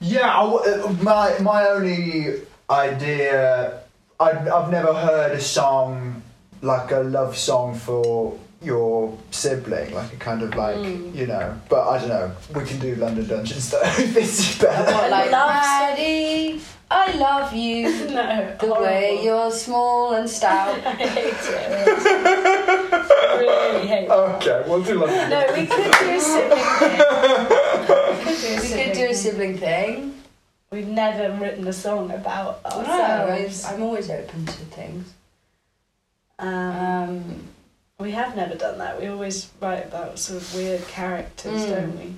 Yeah, 0.00 0.36
I 0.36 0.42
w- 0.44 0.64
uh, 0.84 0.92
my 1.02 1.38
my 1.40 1.66
only 1.68 2.40
idea. 2.68 3.80
I, 4.20 4.30
I've 4.30 4.70
never 4.70 4.92
heard 4.94 5.32
a 5.32 5.40
song 5.40 6.22
like 6.60 6.90
a 6.92 7.00
love 7.00 7.36
song 7.36 7.74
for 7.74 8.38
your 8.64 9.16
sibling, 9.30 9.94
like 9.94 10.12
a 10.12 10.16
kind 10.16 10.42
of 10.42 10.54
like 10.54 10.76
Mm. 10.76 11.14
you 11.14 11.26
know. 11.26 11.54
But 11.68 11.88
I 11.88 11.98
don't 11.98 12.08
know. 12.08 12.32
We 12.54 12.64
can 12.64 12.78
do 12.78 12.94
London 12.96 13.26
Dungeons 13.26 13.70
though. 13.70 13.80
this 14.18 14.38
is 14.40 14.58
better. 14.60 14.92
What, 14.92 15.10
like, 15.10 15.30
love 15.30 15.50
Maddie, 15.50 16.60
I 16.90 17.12
love 17.16 17.52
you. 17.54 17.88
No, 18.12 18.56
The 18.60 18.74
way 18.74 19.20
you're 19.24 19.50
small 19.50 20.12
and 20.14 20.28
stout. 20.28 20.78
I 20.86 20.90
hate 20.92 21.34
it. 21.34 21.86
really 23.40 23.86
hate 23.86 24.04
it. 24.04 24.10
Okay, 24.10 24.62
we'll 24.68 24.82
do 24.82 24.94
London. 25.00 25.30
No, 25.30 25.46
we 25.56 25.66
could 25.66 25.92
do 25.92 26.10
a 26.10 26.20
sibling 26.20 26.64
thing. 26.78 26.98
We 28.18 28.24
could 28.24 28.26
do 28.26 28.26
a 28.26 28.26
We 28.26 28.34
sibling 28.36 28.84
could 28.84 28.92
do 28.94 29.04
a 29.04 29.06
thing. 29.06 29.14
sibling 29.14 29.58
thing. 29.58 30.14
We've 30.70 30.88
never 30.88 31.34
written 31.38 31.66
a 31.68 31.72
song 31.72 32.10
about 32.10 32.60
No, 32.64 32.70
ourselves. 32.80 33.64
I'm 33.64 33.82
always 33.82 34.08
open 34.10 34.46
to 34.46 34.52
things. 34.52 35.12
Um, 36.38 36.48
Um, 36.48 37.48
we 38.02 38.10
have 38.10 38.34
never 38.36 38.54
done 38.56 38.78
that. 38.78 39.00
We 39.00 39.06
always 39.08 39.48
write 39.60 39.86
about 39.86 40.18
sort 40.18 40.42
of 40.42 40.54
weird 40.54 40.86
characters, 40.88 41.62
Mm. 41.62 41.70
don't 41.70 41.98
we? 41.98 42.14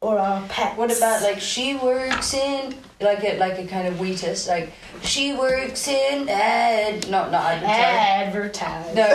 Or 0.00 0.18
our 0.18 0.42
pets. 0.48 0.76
what 0.76 0.94
about 0.94 1.22
like 1.22 1.40
she 1.40 1.76
works 1.76 2.34
in 2.34 2.74
like 3.00 3.24
a 3.24 3.38
like 3.38 3.58
a 3.58 3.66
kind 3.66 3.88
of 3.88 3.98
Wheatus 3.98 4.46
like 4.46 4.70
she 5.02 5.32
works 5.32 5.88
in 5.88 6.28
ad 6.28 7.08
not 7.08 7.30
not 7.30 7.62
advertising. 7.62 7.70
advertise? 7.70 8.94
No, 8.94 9.06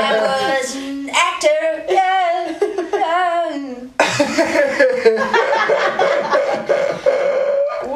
I 0.00 0.60
was 0.62 0.74
an 0.76 1.10
actor. 1.10 1.84
Yeah. 1.90 2.54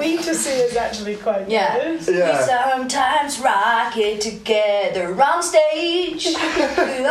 We 0.02 0.16
to 0.18 0.34
see 0.34 0.50
is 0.50 0.74
actually 0.76 1.14
quite 1.16 1.48
Yeah. 1.48 1.78
good. 1.78 2.00
We 2.00 2.34
sometimes 2.44 3.38
rock 3.38 3.96
it 3.96 4.20
together 4.20 5.14
on 5.22 5.42
stage. 5.44 6.26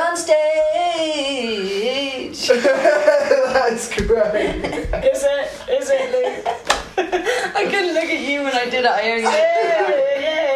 on 0.05 0.17
stage. 0.17 0.41
That's 2.48 3.95
great. 3.95 4.55
Is 5.05 5.24
it? 5.24 5.48
Is 5.69 5.89
it, 5.89 6.12
Luke? 6.12 6.45
I 7.55 7.63
couldn't 7.71 7.93
look 7.93 8.03
at 8.03 8.19
you 8.19 8.43
when 8.43 8.53
I 8.53 8.65
did 8.65 8.83
it. 8.83 8.91
I 8.91 9.12
only. 9.12 9.24
Yeah. 10.21 10.51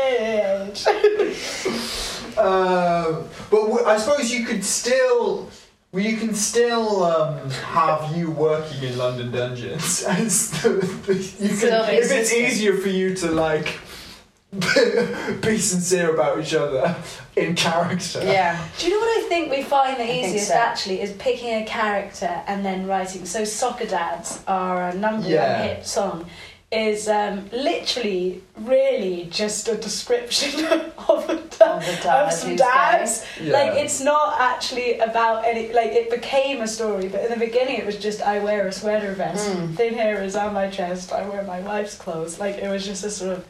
Um, 2.38 3.30
but 3.50 3.62
w- 3.68 3.86
I 3.86 3.98
suppose 3.98 4.30
you 4.34 4.46
could 4.46 4.64
still. 4.66 5.48
Well, 5.96 6.04
you 6.04 6.18
can 6.18 6.34
still 6.36 7.06
um, 7.06 7.50
have 7.52 8.18
you 8.18 8.30
working 8.30 8.84
in 8.84 8.98
London 8.98 9.32
dungeons 9.32 10.04
as 10.08 10.52
the, 10.62 10.72
the, 11.08 11.14
you 11.14 11.56
can, 11.58 11.90
if 11.90 11.90
it's 11.90 12.12
existing. 12.12 12.46
easier 12.48 12.76
for 12.76 12.90
you 12.90 13.16
to 13.16 13.32
like 13.32 13.80
be 14.52 15.58
sincere 15.58 16.14
about 16.14 16.42
each 16.42 16.54
other 16.54 16.98
in 17.38 17.56
character. 17.56 18.22
Yeah. 18.22 18.62
Do 18.78 18.88
you 18.88 18.92
know 18.92 19.00
what 19.00 19.26
I 19.26 19.30
think 19.30 19.50
we 19.52 19.64
find 19.64 19.96
the 19.96 20.04
I 20.04 20.08
think 20.08 20.28
easiest 20.28 20.50
so. 20.50 20.56
actually 20.56 21.00
is 21.00 21.14
picking 21.14 21.64
a 21.64 21.66
character 21.66 22.44
and 22.46 22.66
then 22.66 22.88
writing. 22.88 23.26
So 23.26 23.46
Soccer 23.46 23.86
Dads, 23.86 24.44
are 24.48 24.90
a 24.90 24.94
number 24.96 25.30
Yeah. 25.30 25.60
one 25.62 25.70
hit 25.70 25.86
song, 25.86 26.30
is 26.76 27.08
um, 27.08 27.50
literally 27.52 28.44
really 28.58 29.28
just 29.32 29.68
a 29.68 29.76
description 29.76 30.66
of 31.10 31.30
a 31.30 31.36
da- 31.36 31.76
Of 31.78 31.86
the 31.86 31.98
dad 32.04 32.26
of 32.28 32.32
some 32.34 32.56
dads. 32.56 33.26
Yeah. 33.42 33.54
Like 33.54 33.74
it's 33.84 34.02
not 34.02 34.40
actually 34.40 35.00
about 35.00 35.46
any. 35.46 35.72
Like 35.74 35.92
it 35.92 36.10
became 36.10 36.62
a 36.62 36.68
story, 36.68 37.08
but 37.08 37.22
in 37.26 37.32
the 37.32 37.46
beginning 37.46 37.78
it 37.78 37.86
was 37.86 37.98
just 37.98 38.22
I 38.22 38.40
wear 38.40 38.68
a 38.68 38.72
sweater 38.72 39.14
vest, 39.14 39.50
Mm. 39.50 39.76
thin 39.76 39.94
hair 39.94 40.24
is 40.24 40.36
on 40.36 40.54
my 40.54 40.70
chest, 40.70 41.12
I 41.14 41.28
wear 41.28 41.44
my 41.44 41.60
wife's 41.62 41.96
clothes. 41.98 42.40
Like 42.40 42.56
it 42.58 42.70
was 42.70 42.86
just 42.86 43.04
a 43.04 43.10
sort 43.10 43.32
of 43.38 43.46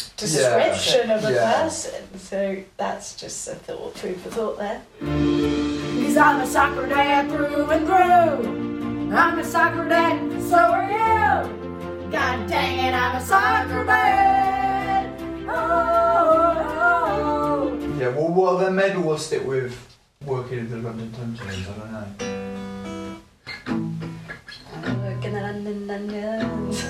Yeah. 0.00 0.06
description 0.16 1.10
of 1.10 1.24
a 1.24 1.32
Yeah. 1.32 1.62
person. 1.62 2.18
So 2.18 2.56
that's 2.76 3.14
just 3.16 3.48
a 3.48 3.54
thought, 3.54 3.94
food 3.98 4.20
for 4.20 4.30
thought 4.30 4.58
there. 4.58 4.80
Cause 5.00 6.16
I'm 6.16 6.40
a 6.40 6.46
soccer 6.46 6.86
dad 6.86 7.28
through 7.30 7.70
and 7.70 7.86
through. 7.86 9.14
I'm 9.16 9.38
a 9.38 9.44
soccer 9.44 9.88
dad, 9.88 10.18
so 10.50 10.56
are 10.56 10.90
you. 10.90 11.67
God 12.10 12.48
dang 12.48 12.78
it, 12.86 12.94
I'm 12.94 13.16
a 13.16 13.20
soccer 13.24 13.84
dad. 13.84 15.10
Oh, 15.48 16.88
Yeah. 17.98 18.08
Well, 18.08 18.28
well, 18.32 18.56
then 18.58 18.74
maybe 18.74 18.98
we'll 18.98 19.18
stick 19.18 19.44
with 19.46 19.76
working 20.24 20.58
in 20.60 20.70
the 20.70 20.76
London 20.78 21.10
dungeons. 21.12 21.66
I 21.68 21.72
don't 21.78 21.92
know. 21.92 22.06
Look 25.08 25.24
in 25.24 25.32
the 25.34 25.40
London 25.40 25.86
dungeons. 25.86 26.82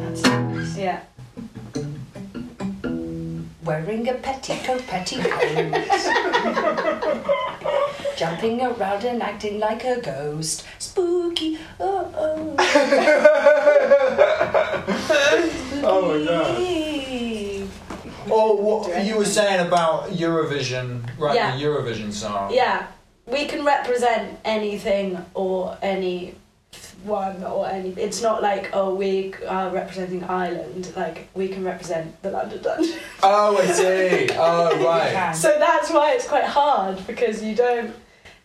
That's 0.00 0.22
nice. 0.22 0.76
Yeah. 0.78 1.00
Wearing 3.64 4.08
a 4.08 4.14
petticoat, 4.14 4.86
petticoat. 4.86 5.42
Jumping 8.16 8.60
around 8.60 9.04
and 9.04 9.22
acting 9.22 9.58
like 9.58 9.84
a 9.84 10.00
ghost. 10.00 10.64
Spooky. 10.78 11.58
Oh, 11.80 12.12
oh. 12.16 12.56
Oh 15.84 16.16
my 16.16 16.24
god. 16.24 16.56
Oh, 18.30 18.54
what 18.54 19.04
you 19.04 19.16
were 19.16 19.24
saying 19.24 19.66
about 19.66 20.10
Eurovision, 20.10 21.02
right? 21.18 21.34
Yeah. 21.34 21.56
The 21.56 21.64
Eurovision 21.64 22.12
song. 22.12 22.52
Yeah. 22.54 22.86
We 23.26 23.46
can 23.46 23.64
represent 23.64 24.38
anything 24.44 25.24
or 25.34 25.76
any 25.82 26.34
one 27.04 27.42
or 27.42 27.68
any. 27.68 27.90
It's 27.90 28.22
not 28.22 28.42
like 28.42 28.70
oh 28.72 28.94
we 28.94 29.34
are 29.48 29.70
representing 29.70 30.24
Ireland. 30.24 30.92
Like 30.96 31.28
we 31.34 31.48
can 31.48 31.64
represent 31.64 32.20
the 32.22 32.30
London 32.30 32.62
Dungeon. 32.62 32.98
Oh, 33.22 33.56
I 33.58 33.66
see. 33.66 34.28
Oh, 34.36 34.84
right. 35.14 35.32
So 35.32 35.56
that's 35.58 35.90
why 35.90 36.12
it's 36.12 36.28
quite 36.28 36.44
hard 36.44 37.04
because 37.06 37.42
you 37.42 37.54
don't. 37.54 37.94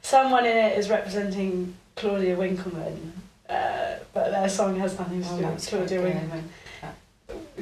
Someone 0.01 0.45
in 0.45 0.55
it 0.57 0.77
is 0.77 0.89
representing 0.89 1.73
Claudia 1.95 2.35
Winkleman, 2.37 3.13
uh, 3.49 3.95
but 4.13 4.31
their 4.31 4.49
song 4.49 4.77
has 4.79 4.97
nothing 4.97 5.21
to 5.21 5.27
Oh, 5.29 5.31
do 5.31 5.35
with 5.43 5.51
that's 5.51 5.67
Claudia 5.69 5.99
quite 6.01 6.13
good. 6.13 6.21
Winkleman. 6.21 6.49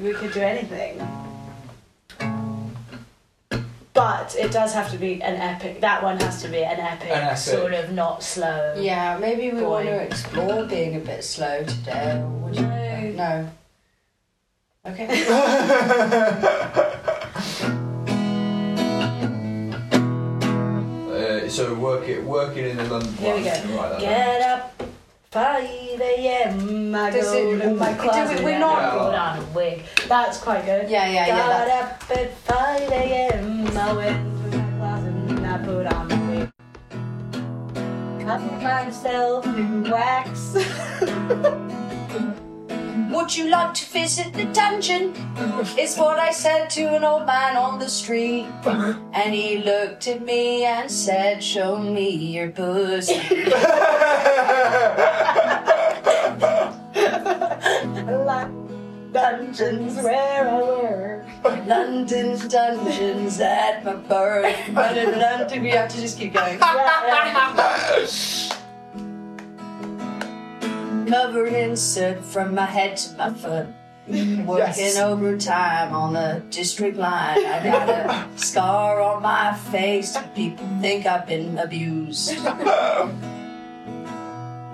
We 0.04 0.14
could 0.14 0.34
do 0.34 0.42
anything. 0.42 1.00
But 3.94 4.36
it 4.36 4.52
does 4.52 4.74
have 4.74 4.92
to 4.92 4.98
be 4.98 5.22
an 5.24 5.36
epic. 5.38 5.80
That 5.80 6.04
one 6.04 6.20
has 6.20 6.42
to 6.42 6.50
be 6.50 6.62
an 6.64 6.80
epic, 6.80 7.10
An 7.12 7.24
epic. 7.24 7.38
sort 7.38 7.74
of 7.74 7.92
not 7.94 8.22
slow. 8.24 8.76
Yeah, 8.78 9.18
maybe 9.18 9.52
we 9.52 9.62
Boy. 9.62 9.70
want 9.70 9.86
to 9.86 10.02
explore 10.02 10.66
being 10.66 10.98
a 10.98 11.00
bit 11.00 11.24
slow 11.24 11.64
today. 11.64 12.22
Would 12.42 12.56
you? 12.58 12.62
No. 12.62 13.12
No. 13.16 13.50
Okay. 14.92 15.08
Uh, 21.46 21.50
so 21.50 21.74
work 21.76 22.08
it, 22.08 22.24
working 22.24 22.66
in 22.66 22.78
the 22.78 22.84
London. 22.86 23.14
Here 23.18 23.36
we 23.36 23.44
go. 23.44 23.50
Right, 23.52 23.90
that 23.92 24.00
Get 24.00 24.42
up 24.42 24.84
5 25.32 25.64
a.m. 26.02 26.96
I 26.96 27.10
Does 27.12 27.26
go 27.26 27.34
it- 27.54 27.62
to 27.62 27.74
my 27.76 27.92
do 27.94 27.94
it- 27.94 28.02
closet 28.02 28.44
we're 28.44 28.50
and 28.52 28.60
not- 28.62 28.80
I 28.84 28.90
put 28.92 29.14
on 29.16 29.38
a 29.40 29.46
wig. 29.56 29.84
That's 30.08 30.38
quite 30.40 30.66
good. 30.66 30.90
Yeah, 30.90 31.08
yeah, 31.08 31.28
yeah. 31.28 31.38
Got 31.38 31.70
up 31.70 32.18
at 32.18 32.38
5 32.38 32.92
a.m. 32.92 33.78
I 33.78 33.94
went 33.94 34.52
to 34.52 34.58
my 34.58 34.78
closet 34.80 35.14
and 35.30 35.46
I 35.48 35.58
put 35.60 35.86
on 35.94 36.12
a 36.12 36.18
wig. 36.32 36.50
Cut 38.26 38.42
myself 38.64 39.46
new 39.46 39.92
wax. 39.92 40.56
Would 43.16 43.34
you 43.34 43.48
like 43.48 43.74
to 43.76 43.86
visit 43.86 44.34
the 44.34 44.44
dungeon? 44.52 45.14
Is 45.80 45.98
what 45.98 46.20
I 46.20 46.32
said 46.32 46.70
to 46.72 46.96
an 46.98 47.06
old 47.06 47.26
man 47.26 47.56
on 47.56 47.80
the 47.80 47.88
street. 47.88 48.46
And 48.66 49.34
he 49.34 49.60
looked 49.60 50.10
at 50.10 50.22
me 50.22 50.66
and 50.66 50.92
said, 50.92 51.42
Show 51.42 51.78
me 51.80 52.10
your 52.10 52.50
pussy. 52.50 53.22
like 58.26 58.52
dungeons 59.14 59.96
where 60.04 60.50
I 60.50 60.62
work. 60.62 61.26
London's 61.66 62.46
dungeons 62.50 63.40
at 63.40 63.86
my 63.86 63.96
birth. 63.96 64.60
But 64.74 64.98
in 64.98 65.18
London, 65.18 65.64
we 65.64 65.70
have 65.70 65.90
to 65.90 66.02
just 66.02 66.20
keep 66.20 66.34
going. 66.34 66.60
Covered 71.08 71.54
in 71.54 71.76
soot 71.76 72.24
from 72.24 72.56
my 72.56 72.66
head 72.66 72.98
to 72.98 73.16
my 73.18 73.30
foot. 73.32 73.68
Working 74.08 74.98
overtime 74.98 75.94
on 75.94 76.14
the 76.14 76.44
district 76.50 76.98
line. 76.98 77.44
I 77.46 77.64
got 77.64 77.90
a 77.90 78.28
scar 78.38 79.02
on 79.02 79.22
my 79.24 79.54
face. 79.54 80.18
People 80.36 80.68
think 80.80 81.06
I've 81.06 81.26
been 81.26 81.58
abused. 81.58 82.38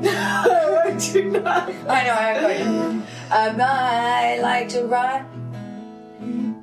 I 0.03 0.97
do 1.13 1.31
not. 1.31 1.69
I 1.69 2.03
know, 2.03 2.13
I 2.13 2.53
am 2.53 3.01
um, 3.31 3.61
I 3.61 4.39
like 4.41 4.69
to 4.69 4.83
ride. 4.83 5.25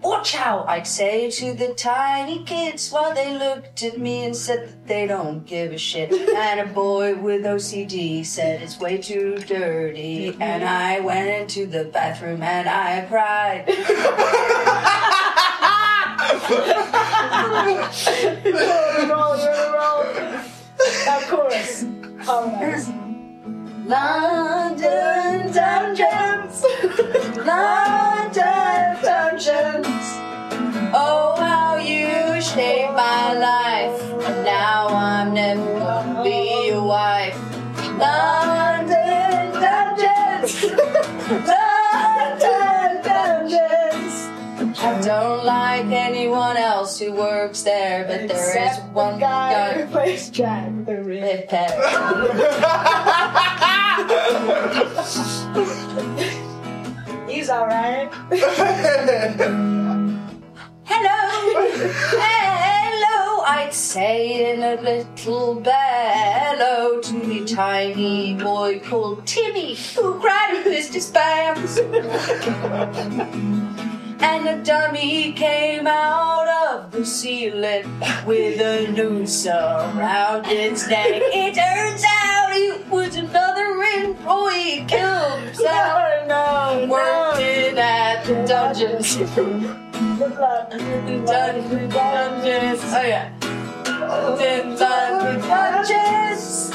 Watch 0.03 0.37
out, 0.37 0.69
I'd 0.69 0.87
say 0.87 1.31
to 1.31 1.55
the 1.55 1.75
tiny 1.75 2.45
kids 2.45 2.91
while 2.91 3.13
they 3.15 3.37
looked 3.37 3.83
at 3.83 3.99
me 3.99 4.25
and 4.27 4.37
said 4.37 4.69
that 4.69 4.87
they 4.87 5.07
don't 5.07 5.45
give 5.45 5.73
a 5.73 5.79
shit. 5.79 6.13
And 6.39 6.61
a 6.61 6.67
boy 6.67 7.17
with 7.17 7.43
OCD 7.45 8.25
said 8.25 8.63
it's 8.63 8.79
way 8.79 8.99
too 8.99 9.39
dirty. 9.39 10.37
And 10.41 10.63
I 10.65 11.01
went 11.01 11.29
into 11.29 11.67
the 11.67 11.85
bathroom 11.85 12.43
and 12.43 12.69
I 12.69 13.07
cried. 13.09 13.65
Of 21.09 21.29
course. 21.29 21.85
Harmonize. 22.21 22.89
London 23.89 25.51
dungeons, 25.51 26.63
London 27.37 28.08
dungeons. 28.33 29.87
Oh, 30.95 31.35
how 31.39 31.77
you 31.77 32.41
shaped 32.41 32.93
my 32.95 33.33
life. 33.35 34.01
And 34.27 34.45
now 34.45 34.89
I'm 34.89 35.35
never 35.35 35.79
gonna 35.79 36.23
be 36.23 36.67
your 36.69 36.83
wife. 36.83 37.37
London 37.99 39.53
dungeons, 39.61 40.63
London 41.53 43.03
dungeons. 43.03 44.15
I 44.81 45.01
don't 45.03 45.45
like 45.45 45.87
anyone 45.87 46.57
else 46.57 46.99
who 46.99 47.13
works 47.13 47.63
there, 47.63 48.05
but 48.05 48.29
there 48.29 48.37
is 48.39 48.55
Except 48.55 48.93
one 48.93 49.15
the 49.15 49.21
guy 49.21 49.53
guy. 49.53 49.73
who 49.83 49.87
plays 49.91 50.31
Jack 50.31 50.71
the 50.87 51.03
Ripper. 51.03 51.69
Alright. 57.51 58.13
Hello, 60.85 61.19
hello, 62.19 63.43
I'd 63.47 63.73
say 63.73 64.53
in 64.53 64.63
a 64.63 64.75
little 64.83 65.55
bellow 65.55 67.01
to 67.01 67.21
the 67.21 67.47
tiny 67.47 68.35
boy 68.35 68.81
called 68.81 69.27
Timmy 69.27 69.77
who 69.95 70.21
cried 70.21 70.61
pissed 70.63 70.93
his 70.93 71.11
pants. 71.11 71.79
and 74.21 74.49
a 74.49 74.63
dummy 74.63 75.33
came 75.33 75.87
out 75.87 76.49
of 76.49 76.91
the 76.91 77.07
ceiling 77.07 78.01
with 78.27 78.61
a 78.61 78.93
noose 78.93 79.47
around 79.47 80.47
its 80.49 80.87
neck. 80.89 81.09
It 81.13 81.55
turns 81.55 82.05
out 82.07 82.51
it 82.53 82.88
dungeons. 89.17 89.65
dungeons. 91.95 92.83
Oh 92.85 93.03
yeah. 93.03 93.31
Dun- 93.85 94.77
dun- 94.77 95.41
dungeons. 95.41 96.71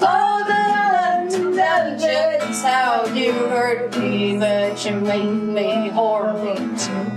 Oh, 0.00 0.44
the 0.46 1.56
dungeons. 1.56 2.62
How 2.62 3.04
you 3.06 3.32
hurt 3.32 3.96
me, 3.98 4.38
but 4.38 4.84
you 4.84 4.92
made 5.00 5.24
me 5.32 5.88
horrible 5.88 6.56
too. 6.78 7.10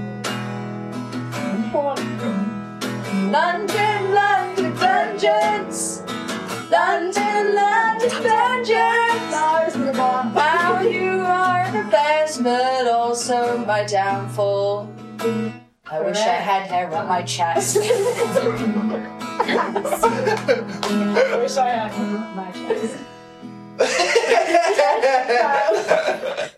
London, 3.32 4.14
dungeons. 4.80 6.02
London, 6.72 7.56
London 7.56 8.24
dungeons. 8.24 9.32
Wow, 10.36 10.82
you 10.82 11.17
are 11.68 11.84
the 11.84 11.90
best, 11.90 12.44
but 12.44 12.88
also 12.88 13.58
my 13.66 13.84
downfall. 13.84 14.92
I 15.90 16.02
wish 16.02 16.18
I 16.18 16.36
had 16.36 16.68
hair 16.68 16.94
on 16.94 17.08
my 17.08 17.22
chest. 17.24 17.78
I 17.80 17.82
wish 21.42 21.58
I 21.58 21.70
had 21.70 21.92
hair 21.92 22.18
on 22.18 22.36
my 22.36 22.52
chest. 22.52 22.98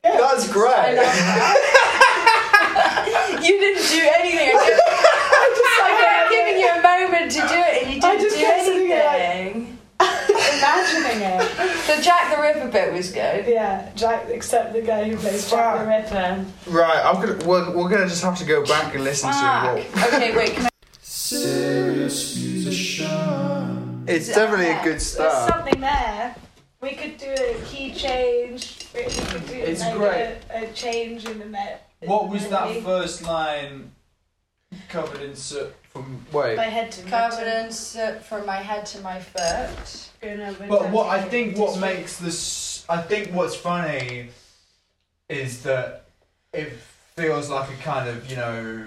That's 0.04 0.52
great. 0.52 0.95
you 3.43 3.60
didn't 3.60 3.88
do 3.89 4.10
anything. 4.19 4.56
I'm 4.56 5.52
just, 5.56 5.82
I 5.82 5.91
kept 6.00 6.30
giving 6.32 6.58
you 6.60 6.69
a 6.69 6.82
moment 6.82 7.32
to 7.32 7.39
do 7.39 7.56
it, 7.56 7.84
and 7.84 7.93
you 7.93 8.02
didn't 8.02 8.22
just 8.22 8.36
do 8.36 8.41
kept 8.41 8.65
sitting 8.65 8.88
here 8.88 9.04
like- 9.06 9.22
anything. 9.22 9.78
Imagining 10.57 11.21
it. 11.21 11.39
The 11.88 12.01
Jack 12.01 12.35
the 12.35 12.41
Ripper 12.41 12.69
bit 12.71 12.93
was 12.93 13.12
good. 13.12 13.45
Yeah, 13.47 13.89
Jack, 13.95 14.25
except 14.29 14.73
the 14.73 14.81
guy 14.81 15.09
who 15.09 15.17
plays 15.17 15.49
Jack 15.49 15.79
the 15.79 15.85
Ripper. 15.85 16.45
Right, 16.67 17.05
I'm 17.05 17.15
gonna. 17.15 17.45
We're, 17.45 17.75
we're 17.75 17.89
gonna 17.89 18.07
just 18.07 18.23
have 18.23 18.38
to 18.39 18.45
go 18.45 18.63
back 18.65 18.93
and 18.95 19.03
listen 19.03 19.29
to 19.29 19.35
Fuck. 19.35 19.75
what. 19.95 20.13
Okay, 20.13 20.35
wait. 20.35 20.53
Can 20.53 20.65
I, 20.65 20.69
Serious 21.01 22.35
musician. 22.38 24.05
It's 24.07 24.27
definitely 24.27 24.71
a 24.71 24.83
good 24.83 25.01
start. 25.01 25.31
There's 25.31 25.47
something 25.55 25.81
there. 25.81 26.35
We 26.81 26.91
could 26.93 27.17
do 27.17 27.27
a 27.31 27.62
key 27.65 27.93
change. 27.93 28.88
We 28.93 29.03
we 29.03 29.09
could 29.09 29.47
do 29.47 29.53
It's 29.53 29.81
like 29.81 29.95
great. 29.95 30.38
A, 30.49 30.63
a 30.69 30.73
change 30.73 31.25
in 31.25 31.38
the 31.38 31.45
met. 31.45 31.91
What 32.01 32.29
was 32.29 32.47
that 32.49 32.81
first 32.83 33.21
line 33.23 33.91
covered 34.89 35.21
in 35.21 35.36
soot 35.36 35.73
from? 35.89 36.25
Wait. 36.32 36.58
My 36.58 36.63
head 36.63 36.91
to 36.93 37.03
covered 37.03 37.47
in 37.47 37.71
soot 37.71 38.23
from 38.23 38.45
my 38.45 38.58
head 38.58 38.86
to 38.88 39.01
my 39.01 39.19
foot. 39.19 40.10
But 40.67 40.89
what 40.91 41.08
I 41.08 41.21
think 41.21 41.58
what 41.58 41.79
makes 41.79 42.17
this, 42.17 42.86
I 42.89 43.01
think 43.01 43.32
what's 43.34 43.55
funny, 43.55 44.29
is 45.29 45.63
that 45.63 46.05
it 46.53 46.73
feels 47.15 47.49
like 47.49 47.69
a 47.69 47.82
kind 47.82 48.10
of 48.10 48.29
you 48.29 48.36
know 48.36 48.86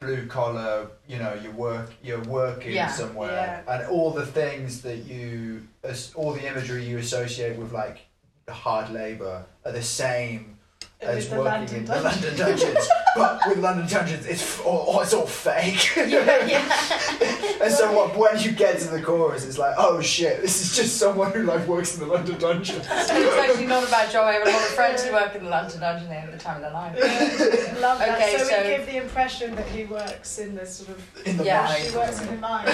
blue 0.00 0.26
collar. 0.26 0.88
You 1.08 1.18
know, 1.18 1.34
you 1.34 1.50
work, 1.52 1.92
you're 2.02 2.22
working 2.24 2.72
Yeah, 2.72 2.88
somewhere, 2.88 3.64
and 3.66 3.86
all 3.86 4.10
the 4.10 4.26
things 4.26 4.82
that 4.82 4.98
you, 5.06 5.66
all 6.14 6.32
the 6.32 6.46
imagery 6.46 6.84
you 6.84 6.98
associate 6.98 7.56
with 7.56 7.72
like 7.72 8.06
hard 8.48 8.90
labour 8.90 9.44
are 9.64 9.72
the 9.72 9.82
same 9.82 10.55
as 11.00 11.28
the 11.28 11.36
working 11.36 11.52
London 11.52 11.76
in 11.76 11.84
Dungeon. 11.84 12.02
the 12.02 12.08
London 12.08 12.36
dungeons. 12.36 12.88
but 13.16 13.40
with 13.48 13.58
London 13.58 13.86
dungeons, 13.86 14.26
it's 14.26 14.42
f- 14.42 14.64
all, 14.66 15.00
it's 15.00 15.12
all 15.14 15.26
fake. 15.26 15.94
Yeah, 15.96 16.04
yeah. 16.46 17.62
And 17.62 17.72
so 17.72 17.92
what, 17.92 18.16
when 18.16 18.38
you 18.40 18.52
get 18.52 18.78
to 18.80 18.88
the 18.88 19.00
chorus, 19.02 19.46
it's 19.46 19.58
like, 19.58 19.74
oh 19.78 20.00
shit, 20.00 20.40
this 20.42 20.60
is 20.62 20.76
just 20.76 20.96
someone 20.98 21.32
who 21.32 21.42
like 21.42 21.66
works 21.66 21.94
in 21.94 22.00
the 22.00 22.12
London 22.12 22.38
dungeon. 22.38 22.76
it's 22.80 22.90
actually 23.10 23.66
not 23.66 23.86
a 23.86 23.90
bad 23.90 24.10
job. 24.10 24.24
I 24.26 24.32
have 24.34 24.46
a 24.46 24.50
lot 24.50 24.60
of 24.62 24.68
friends 24.68 25.04
who 25.04 25.12
work 25.12 25.34
in 25.34 25.44
the 25.44 25.50
London 25.50 25.80
Dungeon 25.80 26.10
at 26.12 26.32
the 26.32 26.38
time 26.38 26.56
of 26.56 26.62
their 26.62 26.72
life. 26.72 26.94
Love 27.80 27.98
that. 27.98 28.16
Okay, 28.20 28.36
so, 28.38 28.44
so- 28.44 28.62
we 28.62 28.68
give 28.76 28.86
the 28.86 28.96
impression 29.02 29.54
that 29.54 29.66
he 29.68 29.84
works 29.84 30.38
in 30.38 30.54
the 30.54 30.66
sort 30.66 30.90
of. 30.90 31.26
In 31.26 31.36
the 31.36 31.44
Yeah. 31.44 31.72
He 31.74 31.84
mind. 31.84 31.94
works 31.96 32.20
in 32.20 32.26
the 32.28 32.36
mind. 32.36 32.68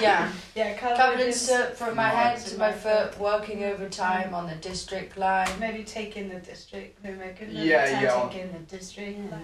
Yeah. 0.00 0.30
Yeah, 0.54 0.76
covered, 0.76 0.96
Covered 0.96 1.20
in 1.20 1.26
in 1.28 1.32
soot 1.32 1.76
from 1.76 1.96
my 1.96 2.08
head 2.08 2.38
to 2.46 2.58
my 2.58 2.72
foot, 2.72 3.18
working 3.18 3.64
overtime 3.64 4.34
on 4.34 4.46
the 4.46 4.54
district 4.56 5.16
line. 5.16 5.48
Maybe 5.58 5.82
taking 5.82 6.28
the 6.28 6.38
district. 6.40 7.02
No, 7.04 7.12
make 7.12 7.40
it. 7.40 7.48
Yeah, 7.54 8.00
yeah. 8.02 8.28
Take 8.28 8.42
in 8.42 8.52
the 8.52 8.58
district. 8.76 9.30
line. 9.30 9.42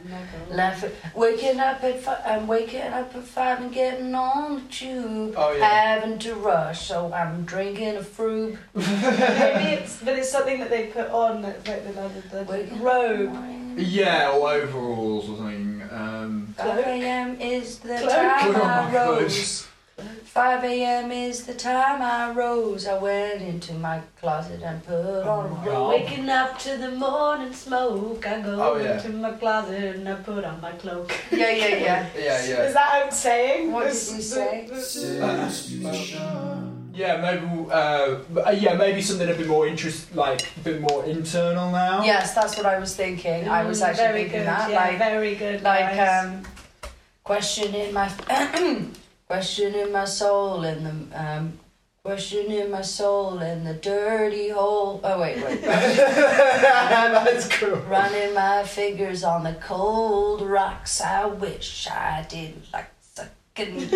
Laughing, 0.51 0.91
waking 1.15 1.61
up 1.61 1.83
at 1.85 2.01
five, 2.01 2.19
I'm 2.27 2.47
waking 2.47 2.83
up 2.83 3.15
at 3.15 3.23
five 3.25 3.61
and 3.61 3.73
getting 3.73 4.15
on 4.15 4.57
the 4.57 4.61
tube. 4.71 5.35
Oh, 5.37 5.53
yeah. 5.53 5.65
Having 5.65 6.19
to 6.21 6.35
rush, 6.35 6.89
so 6.89 7.13
I'm 7.13 7.45
drinking 7.45 7.97
a 7.97 8.03
fruit. 8.03 8.59
Maybe 8.75 9.71
it's, 9.81 10.03
but 10.03 10.19
it's 10.19 10.31
something 10.31 10.59
that 10.61 10.71
they 10.71 10.87
put 10.87 11.09
on 11.11 11.43
that's 11.43 11.67
like 11.67 11.87
the, 11.87 11.93
the, 11.93 12.45
the 12.45 12.45
Waking 12.51 12.81
robe. 12.83 13.79
Yeah, 13.79 14.33
or 14.33 14.51
overalls 14.51 15.29
or 15.31 15.37
something. 15.37 15.83
Um, 15.91 16.55
5 16.59 16.79
a.m. 16.79 17.41
is 17.41 17.79
the 17.79 17.97
Cloak. 17.99 18.11
time 18.11 18.57
Oh 18.57 18.63
I 18.63 18.93
rose. 18.93 19.67
5 20.31 20.63
a.m. 20.63 21.11
is 21.11 21.45
the 21.45 21.55
time 21.55 22.01
I 22.01 22.31
rose. 22.31 22.87
I 22.87 22.97
went 22.97 23.43
into 23.43 23.75
my 23.75 24.01
closet 24.21 24.63
and 24.63 24.81
put 24.87 25.27
on 25.27 25.47
a 25.47 25.49
my 25.49 25.57
robe. 25.67 25.75
God. 25.75 25.89
Waking 25.91 26.29
up 26.29 26.57
to 26.61 26.77
the 26.77 26.93
morning 26.93 27.53
smoke, 27.53 28.25
I 28.25 28.41
go 28.41 28.63
Oh, 28.63 28.77
yeah. 28.77 28.95
into 28.97 29.09
my 29.09 29.33
closet 29.33 29.97
and 29.97 30.09
I 30.09 30.15
put 30.15 30.45
on 30.45 30.61
my 30.61 30.71
cloak. 30.73 31.11
Yeah, 31.33 31.51
yeah, 31.51 31.67
yeah. 31.67 32.07
yeah, 32.17 32.47
yeah. 32.47 32.63
Is 32.69 32.75
that 32.75 32.89
how 32.93 33.03
I'm 33.07 33.11
saying? 33.11 33.73
What 33.73 33.83
did 33.85 33.91
This- 33.91 34.13
you 34.15 34.23
say? 34.23 34.67
the- 34.69 34.75
the- 34.77 34.81
Serious 34.81 35.71
musician. 35.71 36.93
Yeah, 36.95 37.17
maybe. 37.21 37.47
Uh, 37.69 38.19
uh, 38.47 38.51
yeah, 38.51 38.75
maybe 38.75 39.03
something 39.03 39.29
a 39.29 39.35
bit 39.35 39.49
more 39.49 39.67
interest, 39.67 40.15
like 40.15 40.43
a 40.57 40.61
bit 40.61 40.81
more 40.81 41.05
internal 41.07 41.73
now. 41.73 42.05
Yes, 42.05 42.35
that's 42.35 42.57
what 42.57 42.67
I 42.67 42.79
was 42.79 42.95
thinking. 42.95 43.49
I 43.49 43.65
was 43.65 43.81
Mm, 43.81 43.87
actually 43.89 44.05
very 44.07 44.23
thinking 44.23 44.39
good. 44.41 44.47
that. 44.49 44.71
Yeah, 44.71 44.77
like, 44.85 44.99
very 44.99 45.35
good. 45.35 45.63
like 45.63 45.97
guys. 45.97 46.25
um, 46.27 46.43
questioning 47.25 47.93
my 47.93 48.09
questioning 49.31 49.93
my 49.93 50.05
soul 50.05 50.65
in 50.65 50.83
the 50.83 50.91
um, 51.15 51.57
questioning 52.03 52.69
my 52.69 52.83
soul 52.83 53.39
in 53.39 53.63
the 53.63 53.75
dirty 53.75 54.49
hole. 54.49 55.01
Oh 55.05 55.21
wait, 55.21 55.41
wait. 55.41 55.61
That's 55.63 57.47
cool. 57.47 57.77
Running 57.77 58.35
my 58.35 58.65
fingers 58.65 59.23
on 59.23 59.45
the 59.45 59.53
cold 59.53 60.43
rocks. 60.43 61.01
I 61.01 61.27
wish 61.27 61.87
I 61.87 62.27
did 62.29 62.61
like 62.73 62.91
sucking. 63.01 63.79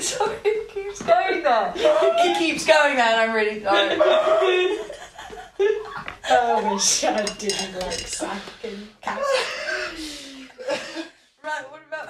Sorry, 0.00 0.38
it 0.42 0.70
keeps 0.70 1.02
going 1.02 1.42
there. 1.42 1.74
It 1.76 2.38
keeps 2.38 2.64
going 2.64 2.96
there, 2.96 3.04
and 3.04 3.20
I'm 3.20 3.34
really 3.36 3.62
sorry. 3.62 3.98
I 6.28 6.72
wish 6.72 7.04
I 7.04 7.24
didn't 7.38 7.80
like 7.80 7.92
sucking 7.92 8.88
cats. 9.00 9.22
Right, 11.42 11.70
what 11.70 11.82
about 11.86 12.08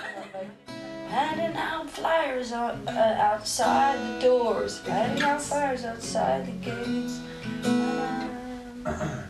handing 1.09 1.57
out 1.57 1.91
flyers 1.91 2.53
on, 2.53 2.89
uh, 2.89 3.17
outside 3.21 3.99
the 3.99 4.27
doors, 4.27 4.81
handing 4.87 5.23
out 5.23 5.43
flyers 5.43 5.85
outside 5.85 6.47
the 6.47 6.53
gates, 6.53 7.21
and 7.65 8.87
I'm, 8.87 9.29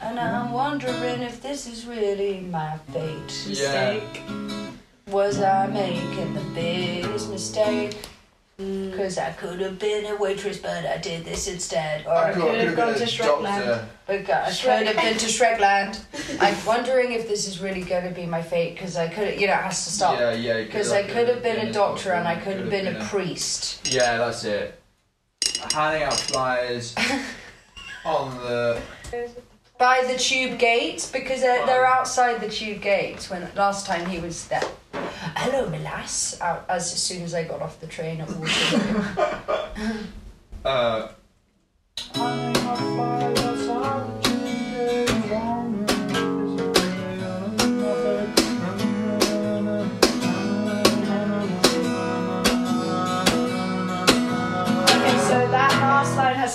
and 0.00 0.20
I'm 0.20 0.50
wondering 0.52 1.22
if 1.22 1.40
this 1.40 1.68
is 1.68 1.86
really 1.86 2.40
my 2.40 2.78
fate. 2.92 3.46
Mistake. 3.48 4.22
Was 5.06 5.40
I 5.40 5.68
making 5.68 6.34
the 6.34 6.44
biggest 6.54 7.30
mistake? 7.30 7.96
Cause 8.56 9.18
I 9.18 9.32
could 9.32 9.60
have 9.60 9.80
been 9.80 10.06
a 10.06 10.14
waitress, 10.14 10.58
but 10.58 10.86
I 10.86 10.98
did 10.98 11.24
this 11.24 11.48
instead. 11.48 12.06
Or 12.06 12.14
I 12.14 12.32
could 12.32 12.54
have 12.54 12.76
gone 12.76 12.94
to 12.94 13.04
Shrekland. 13.04 13.84
But 14.06 14.30
I 14.30 14.52
could 14.52 14.86
have 14.86 14.96
been 14.96 15.18
to 15.18 15.26
Shrekland. 15.26 16.00
I'm 16.40 16.64
wondering 16.64 17.12
if 17.12 17.26
this 17.26 17.48
is 17.48 17.60
really 17.60 17.82
going 17.82 18.04
to 18.04 18.14
be 18.14 18.26
my 18.26 18.40
fate 18.40 18.74
because 18.74 18.96
I 18.96 19.08
could, 19.08 19.40
you 19.40 19.48
know, 19.48 19.54
it 19.54 19.62
has 19.62 19.84
to 19.86 19.90
stop. 19.90 20.20
Yeah, 20.20 20.32
yeah. 20.34 20.62
Because 20.62 20.92
I 20.92 21.02
could 21.02 21.26
have 21.28 21.42
been 21.42 21.66
a 21.66 21.72
doctor 21.72 22.12
and 22.12 22.28
I 22.28 22.36
could 22.36 22.60
have 22.60 22.70
been 22.70 22.94
a 22.94 23.04
priest. 23.06 23.88
Yeah, 23.92 24.18
that's 24.18 24.44
it. 24.44 24.80
Handing 25.72 26.04
out 26.04 26.14
flyers 26.14 26.94
on 28.04 28.36
the. 28.38 28.80
By 29.76 30.04
the 30.06 30.16
tube 30.16 30.58
gates 30.58 31.10
because 31.10 31.40
they're, 31.40 31.66
they're 31.66 31.86
outside 31.86 32.40
the 32.40 32.48
tube 32.48 32.80
gates. 32.80 33.28
When 33.28 33.48
last 33.54 33.86
time 33.86 34.08
he 34.08 34.20
was 34.20 34.46
there. 34.48 34.62
Hello, 35.36 35.68
my 35.68 35.78
lass. 35.78 36.40
Out 36.40 36.64
as 36.68 36.90
soon 36.90 37.22
as 37.22 37.34
I 37.34 37.44
got 37.44 37.60
off 37.60 37.80
the 37.80 37.86
train 37.86 38.20
at 38.20 38.30
Waterloo. 38.30 40.04
Uh, 40.64 41.12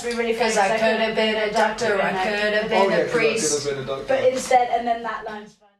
be 0.10 0.17
really 0.17 0.34
Because 0.34 0.56
funny. 0.56 0.74
I 0.74 0.78
could 0.78 1.00
have 1.00 1.15
been 1.15 1.36
a 1.36 1.52
doctor, 1.52 2.02
I 2.02 2.12
could 2.24 2.54
have 2.54 2.69
been 2.69 2.93
a 2.93 3.06
priest. 3.06 3.67
Been 3.67 3.89
a 3.89 4.04
But 4.08 4.26
instead, 4.26 4.69
and 4.69 4.88
then 4.88 5.04
that 5.04 5.26
line's 5.26 5.54
funny. 5.54 5.72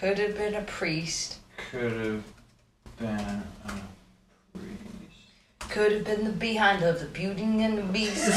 Could 0.00 0.18
have 0.18 0.36
been 0.36 0.54
a 0.54 0.62
priest. 0.62 1.38
Could 1.70 1.92
have 1.92 2.24
been 2.98 3.08
a 3.08 3.44
priest. 3.66 3.84
Could 5.70 5.92
have 5.92 6.04
been 6.04 6.24
the 6.24 6.30
behind 6.30 6.82
of 6.84 7.00
the 7.00 7.06
Beauty 7.06 7.42
and 7.42 7.78
the 7.78 7.82
Beast. 7.82 8.24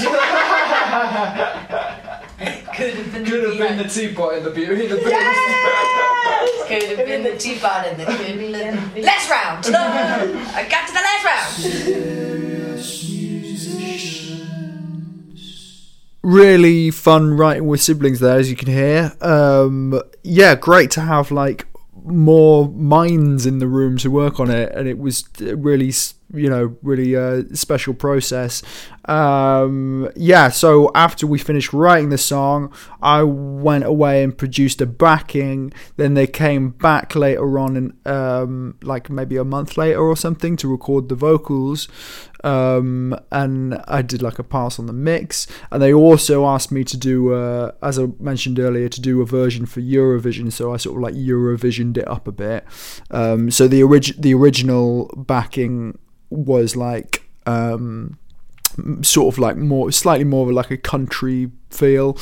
could 2.75 2.93
have 2.95 3.11
been 3.13 3.25
Could 3.25 3.43
the 3.43 3.49
have 3.49 3.57
been 3.57 3.77
the 3.77 3.89
teapot 3.89 4.33
in 4.37 4.43
the 4.43 4.49
beauty 4.51 4.81
and 4.83 4.91
the 4.91 4.95
beast. 4.97 5.09
Yes! 5.09 6.67
Could 6.67 6.97
have 6.97 7.05
been 7.05 7.23
the 7.23 7.37
teapot 7.37 7.85
and 7.87 7.99
the 7.99 8.05
could 8.05 8.25
have 8.25 8.93
been 8.93 9.03
Last 9.03 9.29
round! 9.29 9.65
I 9.67 10.67
got 10.67 10.87
to 10.87 10.93
the 10.93 10.99
last 10.99 11.25
round! 11.25 12.03
really 16.27 16.91
fun 16.91 17.37
writing 17.37 17.67
with 17.67 17.81
siblings 17.81 18.19
there 18.19 18.37
as 18.37 18.49
you 18.49 18.55
can 18.55 18.67
hear. 18.67 19.13
Um 19.21 20.01
yeah 20.23 20.55
great 20.55 20.91
to 20.91 21.01
have 21.01 21.31
like 21.31 21.65
more 22.03 22.67
minds 22.69 23.45
in 23.45 23.59
the 23.59 23.67
room 23.67 23.97
to 23.97 24.11
work 24.11 24.39
on 24.39 24.49
it 24.49 24.71
and 24.73 24.87
it 24.87 24.97
was 24.97 25.23
really 25.39 25.91
you 26.33 26.49
know 26.49 26.75
really 26.81 27.15
uh, 27.15 27.43
special 27.53 27.93
process 27.93 28.61
um 29.05 30.09
yeah 30.15 30.49
so 30.49 30.91
after 30.93 31.25
we 31.25 31.37
finished 31.37 31.71
writing 31.71 32.09
the 32.09 32.17
song 32.17 32.71
i 33.01 33.23
went 33.23 33.85
away 33.85 34.21
and 34.23 34.37
produced 34.37 34.81
a 34.81 34.85
backing 34.85 35.71
then 35.95 36.13
they 36.13 36.27
came 36.27 36.69
back 36.69 37.15
later 37.15 37.57
on 37.57 37.77
and 37.77 38.07
um 38.07 38.75
like 38.81 39.09
maybe 39.09 39.37
a 39.37 39.45
month 39.45 39.77
later 39.77 40.01
or 40.01 40.17
something 40.17 40.57
to 40.57 40.67
record 40.67 41.07
the 41.07 41.15
vocals 41.15 41.87
um, 42.43 43.17
and 43.31 43.81
I 43.87 44.01
did 44.01 44.21
like 44.21 44.39
a 44.39 44.43
pass 44.43 44.79
on 44.79 44.85
the 44.85 44.93
mix. 44.93 45.47
And 45.71 45.81
they 45.81 45.93
also 45.93 46.45
asked 46.45 46.71
me 46.71 46.83
to 46.85 46.97
do, 46.97 47.33
uh, 47.33 47.71
as 47.81 47.97
I 47.99 48.07
mentioned 48.19 48.59
earlier, 48.59 48.89
to 48.89 49.01
do 49.01 49.21
a 49.21 49.25
version 49.25 49.65
for 49.65 49.81
Eurovision. 49.81 50.51
So 50.51 50.73
I 50.73 50.77
sort 50.77 50.97
of 50.97 51.03
like 51.03 51.15
Eurovisioned 51.15 51.97
it 51.97 52.07
up 52.07 52.27
a 52.27 52.31
bit. 52.31 52.65
Um, 53.11 53.51
so 53.51 53.67
the 53.67 53.83
orig- 53.83 54.21
the 54.21 54.33
original 54.33 55.07
backing 55.17 55.97
was 56.29 56.75
like. 56.75 57.23
Um, 57.45 58.17
sort 59.01 59.33
of 59.33 59.39
like 59.39 59.57
more 59.57 59.91
slightly 59.91 60.23
more 60.23 60.47
of 60.47 60.53
like 60.53 60.69
a 60.69 60.77
country 60.77 61.49
feel 61.69 62.17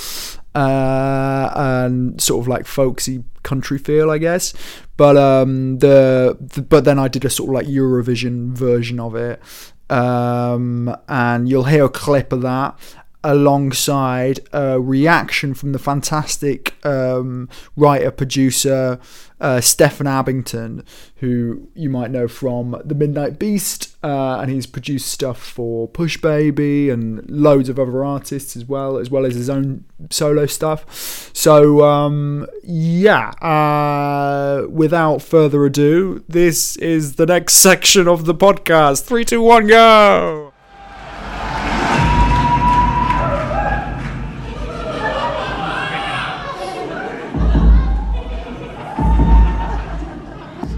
uh 0.53 1.51
and 1.55 2.21
sort 2.21 2.41
of 2.41 2.47
like 2.47 2.65
folksy 2.65 3.23
country 3.43 3.77
feel 3.77 4.09
i 4.09 4.17
guess 4.17 4.53
but 4.95 5.17
um 5.17 5.79
the, 5.79 6.37
the 6.39 6.61
but 6.61 6.85
then 6.85 6.97
i 6.97 7.07
did 7.07 7.25
a 7.25 7.29
sort 7.29 7.49
of 7.49 7.53
like 7.55 7.67
eurovision 7.67 8.51
version 8.53 8.99
of 8.99 9.15
it 9.15 9.41
um 9.89 10.95
and 11.09 11.49
you'll 11.49 11.65
hear 11.65 11.85
a 11.85 11.89
clip 11.89 12.31
of 12.31 12.41
that 12.41 12.77
alongside 13.25 14.39
a 14.53 14.79
reaction 14.79 15.55
from 15.55 15.71
the 15.71 15.79
fantastic 15.79 16.75
um, 16.85 17.49
writer 17.75 18.11
producer 18.11 18.99
uh, 19.41 19.59
Stefan 19.59 20.07
Abingdon, 20.07 20.85
who 21.17 21.67
you 21.73 21.89
might 21.89 22.11
know 22.11 22.27
from 22.27 22.81
The 22.85 22.95
Midnight 22.95 23.37
Beast, 23.37 23.95
uh, 24.03 24.37
and 24.39 24.51
he's 24.51 24.67
produced 24.67 25.07
stuff 25.07 25.41
for 25.41 25.87
Push 25.87 26.17
Baby 26.21 26.89
and 26.89 27.29
loads 27.29 27.67
of 27.67 27.79
other 27.79 28.05
artists 28.05 28.55
as 28.55 28.65
well, 28.65 28.97
as 28.97 29.09
well 29.09 29.25
as 29.25 29.35
his 29.35 29.49
own 29.49 29.85
solo 30.09 30.45
stuff. 30.45 31.31
So 31.33 31.83
um, 31.83 32.47
yeah, 32.63 33.29
uh, 33.41 34.67
without 34.69 35.21
further 35.21 35.65
ado, 35.65 36.23
this 36.29 36.77
is 36.77 37.15
the 37.15 37.25
next 37.25 37.55
section 37.55 38.07
of 38.07 38.25
the 38.25 38.35
podcast. 38.35 39.03
Three, 39.03 39.25
two, 39.25 39.41
one, 39.41 39.67
go. 39.67 40.54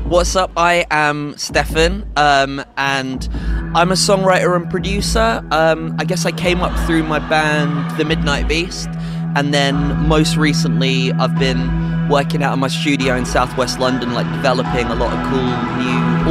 What's 0.07 0.37
up? 0.37 0.51
I 0.55 0.85
am 0.89 1.37
Stefan, 1.37 2.09
um, 2.15 2.63
and 2.77 3.27
I'm 3.75 3.91
a 3.91 3.95
songwriter 3.95 4.55
and 4.55 4.69
producer. 4.69 5.45
Um, 5.51 5.97
I 5.99 6.05
guess 6.05 6.25
I 6.25 6.31
came 6.31 6.61
up 6.61 6.73
through 6.87 7.03
my 7.03 7.19
band, 7.19 7.97
The 7.97 8.05
Midnight 8.05 8.47
Beast, 8.47 8.87
and 9.35 9.53
then 9.53 9.75
most 10.07 10.37
recently, 10.37 11.11
I've 11.11 11.37
been 11.37 12.07
working 12.07 12.41
out 12.41 12.53
of 12.53 12.59
my 12.59 12.69
studio 12.69 13.17
in 13.17 13.25
southwest 13.25 13.79
London, 13.81 14.13
like 14.13 14.25
developing 14.31 14.85
a 14.85 14.95
lot 14.95 15.11
of 15.11 15.19
cool 15.29 15.43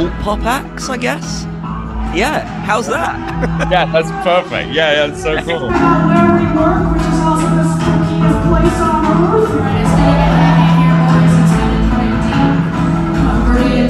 new 0.01 0.09
alt 0.09 0.23
pop 0.23 0.43
acts, 0.43 0.89
I 0.89 0.97
guess. 0.97 1.43
Yeah, 2.17 2.47
how's 2.65 2.87
that? 2.87 3.15
yeah, 3.71 3.85
that's 3.85 4.09
perfect. 4.27 4.73
Yeah, 4.73 5.05
yeah, 5.05 5.11
it's 5.11 5.21
so 5.21 5.39
cool. 5.43 5.69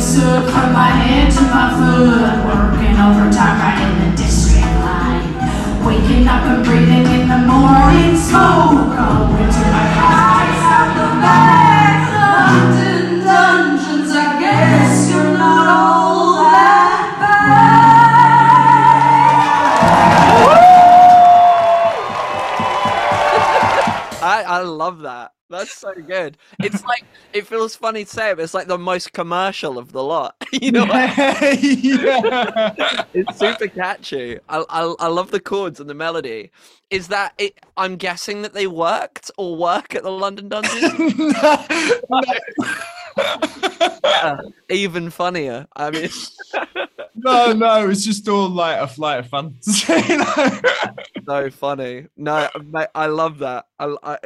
soot 0.07 0.49
from 0.49 0.71
my 0.71 0.87
head 0.87 1.27
to 1.35 1.41
my 1.51 1.67
foot. 1.75 2.35
Working 2.47 2.95
overtime 2.95 3.59
right 3.59 3.79
in 3.83 3.91
the 4.03 4.15
district 4.15 4.71
line. 4.79 5.35
Waking 5.83 6.25
up 6.27 6.43
and 6.47 6.63
breathing 6.63 7.05
in 7.11 7.27
the 7.27 7.39
morning 7.43 8.15
smoke. 8.15 8.87
Going 8.95 9.51
to 9.51 9.63
my 9.75 9.87
eyes 10.15 10.63
out 10.71 10.89
the 10.95 11.07
back. 11.19 11.99
London 12.23 13.19
dungeons, 13.25 14.11
I 14.15 14.39
guess 14.39 15.11
you're 15.11 15.33
not 15.33 15.67
all 15.67 16.39
that 16.55 17.07
bad. 17.19 17.67
I, 24.23 24.43
I 24.47 24.61
love 24.61 24.99
that. 24.99 25.26
That's 25.49 25.71
so 25.71 25.93
good. 25.93 26.37
It's 26.59 26.83
like 26.83 27.05
it 27.31 27.47
feels 27.47 27.75
funny 27.75 28.03
to 28.03 28.09
say 28.09 28.31
it, 28.31 28.35
but 28.35 28.43
it's 28.43 28.53
like 28.53 28.67
the 28.67 28.77
most 28.77 29.13
commercial 29.13 29.77
of 29.77 29.93
the 29.93 30.03
lot. 30.03 30.35
you 30.51 30.71
know, 30.71 30.83
yeah. 30.85 31.53
it's 33.13 33.37
super 33.37 33.67
catchy. 33.67 34.39
I, 34.49 34.65
I 34.69 34.95
I 34.99 35.07
love 35.07 35.31
the 35.31 35.39
chords 35.39 35.79
and 35.79 35.89
the 35.89 35.93
melody. 35.93 36.51
Is 36.89 37.07
that 37.07 37.33
it? 37.37 37.59
I'm 37.77 37.95
guessing 37.95 38.41
that 38.41 38.53
they 38.53 38.67
worked 38.67 39.31
or 39.37 39.55
work 39.55 39.95
at 39.95 40.03
the 40.03 40.11
London 40.11 40.49
Dungeon. 40.49 41.33
Yeah, 43.17 43.37
uh, 44.03 44.37
even 44.69 45.09
funnier. 45.09 45.65
I 45.75 45.89
mean, 45.89 46.09
no, 47.15 47.51
no, 47.53 47.89
it's 47.89 48.05
just 48.05 48.27
all 48.27 48.47
like 48.47 48.79
a 48.79 48.87
flight 48.87 49.19
of 49.19 49.29
fantasy. 49.29 50.15
know? 50.17 50.59
so 51.25 51.49
funny. 51.49 52.05
No, 52.15 52.47
mate, 52.63 52.89
I 52.93 53.07
love 53.07 53.39
that. 53.39 53.65
I, 53.79 53.95
I, 54.03 54.17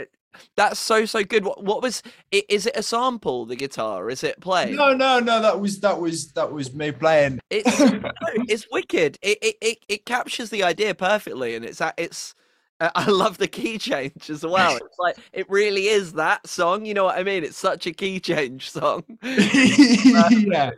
that's 0.55 0.79
so 0.79 1.05
so 1.05 1.23
good. 1.23 1.45
What 1.45 1.63
what 1.63 1.81
was? 1.81 2.03
Is 2.31 2.65
it 2.65 2.75
a 2.75 2.83
sample? 2.83 3.45
The 3.45 3.55
guitar? 3.55 4.09
Is 4.09 4.23
it 4.23 4.39
playing? 4.41 4.75
no, 4.75 4.93
no, 4.93 5.19
no. 5.19 5.41
That 5.41 5.59
was 5.59 5.79
that 5.79 5.99
was 5.99 6.31
that 6.33 6.51
was 6.51 6.73
me 6.73 6.91
playing. 6.91 7.39
It's 7.49 7.79
no, 7.79 8.11
it's 8.47 8.67
wicked. 8.71 9.17
It, 9.21 9.37
it 9.41 9.55
it 9.61 9.77
it 9.87 10.05
captures 10.05 10.49
the 10.49 10.63
idea 10.63 10.95
perfectly, 10.95 11.55
and 11.55 11.65
it's 11.65 11.81
it's. 11.97 12.35
uh, 12.79 12.89
I 12.95 13.09
love 13.09 13.37
the 13.37 13.47
key 13.47 13.77
change 13.77 14.29
as 14.29 14.43
well. 14.43 14.75
It's 14.75 14.99
like 14.99 15.17
it 15.33 15.49
really 15.49 15.87
is 15.87 16.13
that 16.13 16.47
song. 16.47 16.85
You 16.85 16.93
know 16.93 17.05
what 17.05 17.17
I 17.17 17.23
mean? 17.23 17.43
It's 17.43 17.57
such 17.57 17.85
a 17.85 17.91
key 17.91 18.19
change 18.19 18.71
song. 18.71 19.03
yeah. 19.23 20.71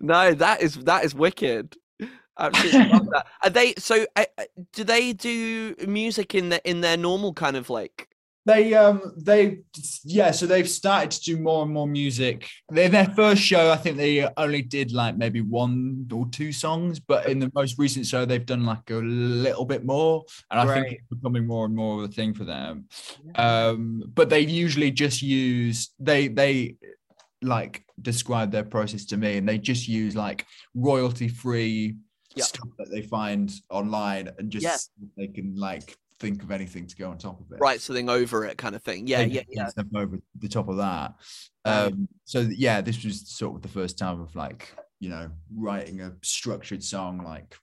no, 0.00 0.32
that 0.32 0.62
is 0.62 0.76
that 0.76 1.04
is 1.04 1.14
wicked. 1.14 1.76
Absolutely 2.38 2.88
love 2.88 3.06
that. 3.10 3.26
Are 3.42 3.50
they 3.50 3.74
so? 3.78 4.06
Uh, 4.16 4.24
uh, 4.38 4.44
do 4.72 4.82
they 4.84 5.12
do 5.12 5.74
music 5.86 6.34
in 6.34 6.48
the 6.48 6.68
in 6.68 6.80
their 6.80 6.96
normal 6.96 7.32
kind 7.32 7.56
of 7.56 7.70
like? 7.70 8.08
They 8.46 8.74
um 8.74 9.14
they 9.16 9.60
yeah, 10.04 10.30
so 10.30 10.46
they've 10.46 10.68
started 10.68 11.10
to 11.12 11.20
do 11.22 11.38
more 11.38 11.62
and 11.62 11.72
more 11.72 11.86
music. 11.86 12.46
In 12.74 12.92
their 12.92 13.06
first 13.06 13.40
show, 13.40 13.70
I 13.70 13.76
think 13.76 13.96
they 13.96 14.28
only 14.36 14.60
did 14.60 14.92
like 14.92 15.16
maybe 15.16 15.40
one 15.40 16.06
or 16.12 16.26
two 16.28 16.52
songs, 16.52 17.00
but 17.00 17.26
in 17.26 17.38
the 17.38 17.50
most 17.54 17.78
recent 17.78 18.06
show, 18.06 18.26
they've 18.26 18.44
done 18.44 18.64
like 18.64 18.90
a 18.90 18.96
little 18.96 19.64
bit 19.64 19.84
more, 19.86 20.24
and 20.50 20.60
I 20.60 20.74
think 20.74 20.92
it's 20.92 21.08
becoming 21.08 21.46
more 21.46 21.64
and 21.64 21.74
more 21.74 22.02
of 22.02 22.10
a 22.10 22.12
thing 22.12 22.34
for 22.34 22.44
them. 22.44 22.84
Um, 23.36 24.02
but 24.14 24.28
they 24.28 24.40
usually 24.40 24.90
just 24.90 25.22
use 25.22 25.94
they 25.98 26.28
they 26.28 26.76
like 27.40 27.84
describe 28.02 28.50
their 28.50 28.64
process 28.64 29.06
to 29.06 29.16
me, 29.16 29.38
and 29.38 29.48
they 29.48 29.56
just 29.56 29.88
use 29.88 30.14
like 30.16 30.44
royalty 30.74 31.28
free 31.28 31.96
Yeah. 32.36 32.44
stuff 32.44 32.68
that 32.78 32.90
they 32.90 33.02
find 33.02 33.50
online, 33.70 34.28
and 34.38 34.50
just 34.50 34.64
Yeah. 34.64 35.08
they 35.16 35.28
can 35.28 35.56
like 35.56 35.96
think 36.20 36.42
of 36.42 36.50
anything 36.50 36.86
to 36.86 36.96
go 36.96 37.10
on 37.10 37.18
top 37.18 37.40
of 37.40 37.50
it 37.52 37.60
Write 37.60 37.80
something 37.80 38.08
over 38.08 38.44
it, 38.44 38.56
kind 38.56 38.74
of 38.74 38.82
thing. 38.82 39.06
Yeah, 39.06 39.20
yeah, 39.20 39.42
yeah. 39.48 39.68
step 39.68 39.86
over 39.94 40.18
the 40.38 40.48
top 40.48 40.68
of 40.68 40.76
that. 40.76 41.14
Um, 41.64 42.08
so 42.24 42.40
yeah, 42.40 42.80
this 42.80 43.04
was 43.04 43.28
sort 43.28 43.56
of 43.56 43.62
the 43.62 43.68
first 43.68 43.98
time 43.98 44.20
of 44.20 44.34
like 44.36 44.74
you 45.00 45.10
know 45.10 45.30
writing 45.54 46.00
a 46.00 46.12
structured 46.22 46.82
song 46.82 47.22
like 47.24 47.56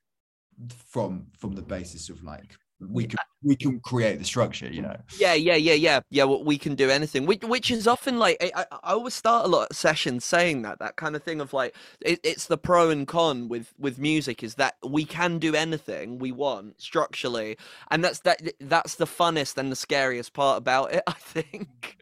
from 0.89 1.27
from 1.37 1.53
the 1.53 1.61
basis 1.61 2.09
of 2.09 2.23
like 2.23 2.55
we 2.89 3.05
can 3.05 3.19
we 3.43 3.55
can 3.55 3.79
create 3.79 4.19
the 4.19 4.25
structure, 4.25 4.67
you 4.67 4.81
know. 4.81 4.95
Yeah, 5.17 5.33
yeah, 5.33 5.55
yeah, 5.55 5.73
yeah, 5.73 5.99
yeah. 6.09 6.23
Well, 6.25 6.43
we 6.43 6.57
can 6.57 6.75
do 6.75 6.89
anything, 6.89 7.25
which, 7.25 7.41
which 7.43 7.71
is 7.71 7.87
often 7.87 8.19
like 8.19 8.37
I, 8.55 8.65
I 8.83 8.93
always 8.93 9.13
start 9.13 9.45
a 9.45 9.47
lot 9.47 9.69
of 9.71 9.75
sessions 9.77 10.25
saying 10.25 10.61
that 10.61 10.79
that 10.79 10.95
kind 10.95 11.15
of 11.15 11.23
thing 11.23 11.41
of 11.41 11.53
like 11.53 11.75
it, 12.01 12.19
it's 12.23 12.45
the 12.45 12.57
pro 12.57 12.89
and 12.89 13.07
con 13.07 13.49
with 13.49 13.73
with 13.79 13.97
music 13.97 14.43
is 14.43 14.55
that 14.55 14.75
we 14.83 15.05
can 15.05 15.39
do 15.39 15.55
anything 15.55 16.19
we 16.19 16.31
want 16.31 16.79
structurally, 16.81 17.57
and 17.89 18.03
that's 18.03 18.19
that 18.19 18.41
that's 18.59 18.95
the 18.95 19.05
funnest 19.07 19.57
and 19.57 19.71
the 19.71 19.75
scariest 19.75 20.33
part 20.33 20.57
about 20.57 20.93
it. 20.93 21.03
I 21.07 21.13
think 21.13 21.97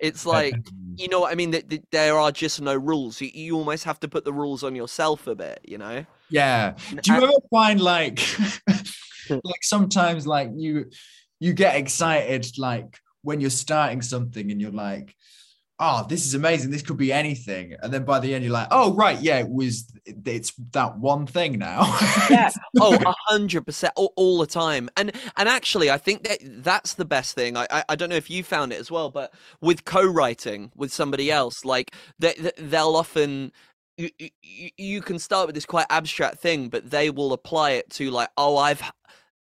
it's 0.00 0.26
like 0.36 0.54
you 0.96 1.08
know 1.08 1.20
what 1.20 1.32
I 1.32 1.34
mean. 1.34 1.50
That, 1.52 1.90
there 1.90 2.18
are 2.18 2.32
just 2.32 2.60
no 2.60 2.74
rules. 2.74 3.20
You, 3.20 3.30
you 3.34 3.56
almost 3.56 3.84
have 3.84 4.00
to 4.00 4.08
put 4.08 4.24
the 4.24 4.32
rules 4.32 4.62
on 4.62 4.74
yourself 4.74 5.26
a 5.26 5.34
bit. 5.34 5.60
You 5.64 5.78
know. 5.78 6.06
Yeah. 6.30 6.74
Do 7.02 7.12
you 7.12 7.20
I- 7.20 7.22
ever 7.22 7.32
find 7.50 7.80
like 7.80 8.18
like 9.44 9.62
sometimes 9.62 10.26
like 10.26 10.50
you 10.54 10.90
you 11.40 11.52
get 11.52 11.76
excited 11.76 12.46
like 12.58 12.98
when 13.22 13.40
you're 13.40 13.50
starting 13.50 14.02
something 14.02 14.50
and 14.50 14.60
you're 14.60 14.70
like, 14.70 15.14
oh, 15.80 16.06
this 16.08 16.24
is 16.26 16.34
amazing. 16.34 16.70
This 16.70 16.82
could 16.82 16.96
be 16.96 17.12
anything. 17.12 17.74
And 17.82 17.92
then 17.92 18.04
by 18.04 18.20
the 18.20 18.32
end 18.34 18.44
you're 18.44 18.52
like, 18.52 18.68
oh 18.70 18.94
right, 18.94 19.20
yeah, 19.20 19.38
it 19.38 19.48
was 19.48 19.90
it's 20.04 20.52
that 20.72 20.98
one 20.98 21.26
thing 21.26 21.58
now. 21.58 21.82
Yeah. 22.30 22.50
oh, 22.80 22.94
a 22.94 23.14
hundred 23.26 23.62
percent, 23.66 23.92
all, 23.96 24.12
all 24.16 24.38
the 24.38 24.46
time. 24.46 24.88
And 24.96 25.12
and 25.36 25.48
actually, 25.48 25.90
I 25.90 25.98
think 25.98 26.26
that 26.26 26.38
that's 26.62 26.94
the 26.94 27.04
best 27.04 27.34
thing. 27.34 27.56
I, 27.56 27.66
I 27.70 27.84
I 27.90 27.96
don't 27.96 28.08
know 28.08 28.16
if 28.16 28.30
you 28.30 28.42
found 28.42 28.72
it 28.72 28.80
as 28.80 28.90
well, 28.90 29.10
but 29.10 29.32
with 29.60 29.84
co-writing 29.84 30.72
with 30.74 30.92
somebody 30.92 31.30
else, 31.30 31.64
like 31.64 31.94
they- 32.18 32.52
they'll 32.58 32.96
often. 32.96 33.52
You, 33.96 34.10
you, 34.18 34.70
you 34.76 35.00
can 35.02 35.18
start 35.18 35.46
with 35.46 35.54
this 35.54 35.66
quite 35.66 35.86
abstract 35.88 36.38
thing, 36.38 36.68
but 36.68 36.90
they 36.90 37.10
will 37.10 37.32
apply 37.32 37.72
it 37.72 37.90
to 37.90 38.10
like, 38.10 38.28
oh, 38.36 38.56
I've 38.56 38.82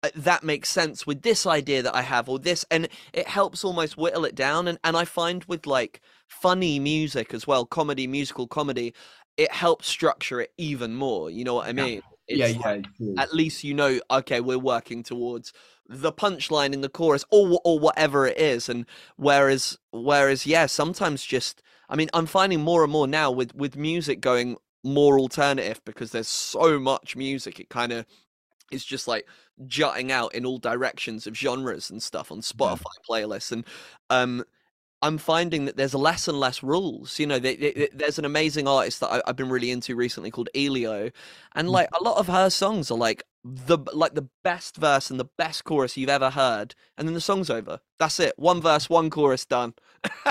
uh, 0.04 0.10
that 0.16 0.44
makes 0.44 0.70
sense 0.70 1.08
with 1.08 1.24
this 1.24 1.48
idea 1.48 1.82
that 1.82 1.96
I 1.96 2.02
have, 2.02 2.30
or 2.30 2.38
this, 2.40 2.66
and 2.70 2.88
it 3.14 3.28
helps 3.28 3.64
almost 3.64 3.98
whittle 3.98 4.26
it 4.26 4.36
down. 4.36 4.68
And 4.68 4.78
and 4.84 4.96
I 4.96 5.06
find 5.06 5.44
with 5.46 5.66
like 5.66 6.02
funny 6.28 6.80
music 6.80 7.34
as 7.34 7.48
well, 7.48 7.66
comedy, 7.66 8.08
musical 8.08 8.48
comedy, 8.48 8.94
it 9.38 9.52
helps 9.52 9.88
structure 9.88 10.42
it 10.42 10.54
even 10.58 10.96
more. 10.96 11.30
You 11.32 11.44
know 11.44 11.56
what 11.56 11.68
I 11.68 11.74
mean? 11.74 12.02
yeah, 12.28 12.48
It's 12.48 12.56
yeah. 12.58 12.62
like, 12.66 12.86
at 13.18 13.34
least 13.34 13.64
you 13.64 13.74
know 13.74 14.00
okay 14.12 14.42
we're 14.42 14.58
working 14.60 15.04
towards 15.04 15.54
the 15.88 16.12
punchline 16.12 16.74
in 16.74 16.82
the 16.82 16.90
chorus 16.90 17.24
or 17.32 17.62
or 17.64 17.80
whatever 17.80 18.26
it 18.28 18.38
is 18.38 18.68
and 18.70 18.86
whereas 19.18 19.78
whereas 19.92 20.46
yeah 20.46 20.66
sometimes 20.66 21.24
just 21.24 21.62
i 21.90 21.96
mean 21.96 22.10
i'm 22.14 22.26
finding 22.26 22.60
more 22.62 22.84
and 22.84 22.92
more 22.92 23.08
now 23.08 23.32
with 23.32 23.54
with 23.56 23.76
music 23.78 24.22
going 24.22 24.58
more 24.84 25.20
alternative 25.20 25.82
because 25.86 26.12
there's 26.12 26.28
so 26.28 26.80
much 26.80 27.16
music 27.16 27.60
it 27.60 27.70
kind 27.70 27.92
of 27.92 28.06
is 28.72 28.86
just 28.86 29.08
like 29.08 29.28
jutting 29.68 30.12
out 30.12 30.34
in 30.36 30.46
all 30.46 30.58
directions 30.58 31.28
of 31.28 31.36
genres 31.38 31.90
and 31.90 32.02
stuff 32.04 32.32
on 32.32 32.42
spotify 32.42 32.84
playlists 33.10 33.52
and 33.52 33.66
um 34.10 34.44
I'm 35.02 35.18
finding 35.18 35.66
that 35.66 35.78
there's 35.78 35.94
less 35.94 36.28
and 36.28 36.40
less 36.40 36.64
rules. 36.64 37.20
You 37.20 37.28
know, 37.28 37.38
they, 37.38 37.56
they, 37.56 37.72
they- 37.74 37.90
there's 37.94 38.18
an 38.18 38.26
amazing 38.26 38.68
artist 38.68 39.02
that 39.02 39.12
I, 39.12 39.22
I've 39.28 39.36
been 39.36 39.50
really 39.50 39.70
into 39.72 39.96
recently 39.96 40.32
called 40.32 40.50
Elio, 40.56 41.12
and 41.54 41.70
like 41.70 41.90
a 42.00 42.04
lot 42.04 42.18
of 42.18 42.28
her 42.28 42.50
songs 42.50 42.90
are 42.90 42.98
like 42.98 43.24
the 43.48 43.78
like 43.94 44.16
the 44.16 44.28
best 44.44 44.76
verse 44.78 45.12
and 45.12 45.20
the 45.20 45.30
best 45.38 45.64
chorus 45.66 45.96
you've 45.96 46.10
ever 46.10 46.32
heard, 46.32 46.74
and 46.98 47.08
then 47.08 47.14
the 47.14 47.22
song's 47.22 47.52
over. 47.52 47.80
That's 48.00 48.20
it. 48.20 48.34
One 48.38 48.60
verse, 48.60 48.90
one 48.90 49.12
chorus, 49.12 49.46
done. 49.46 49.76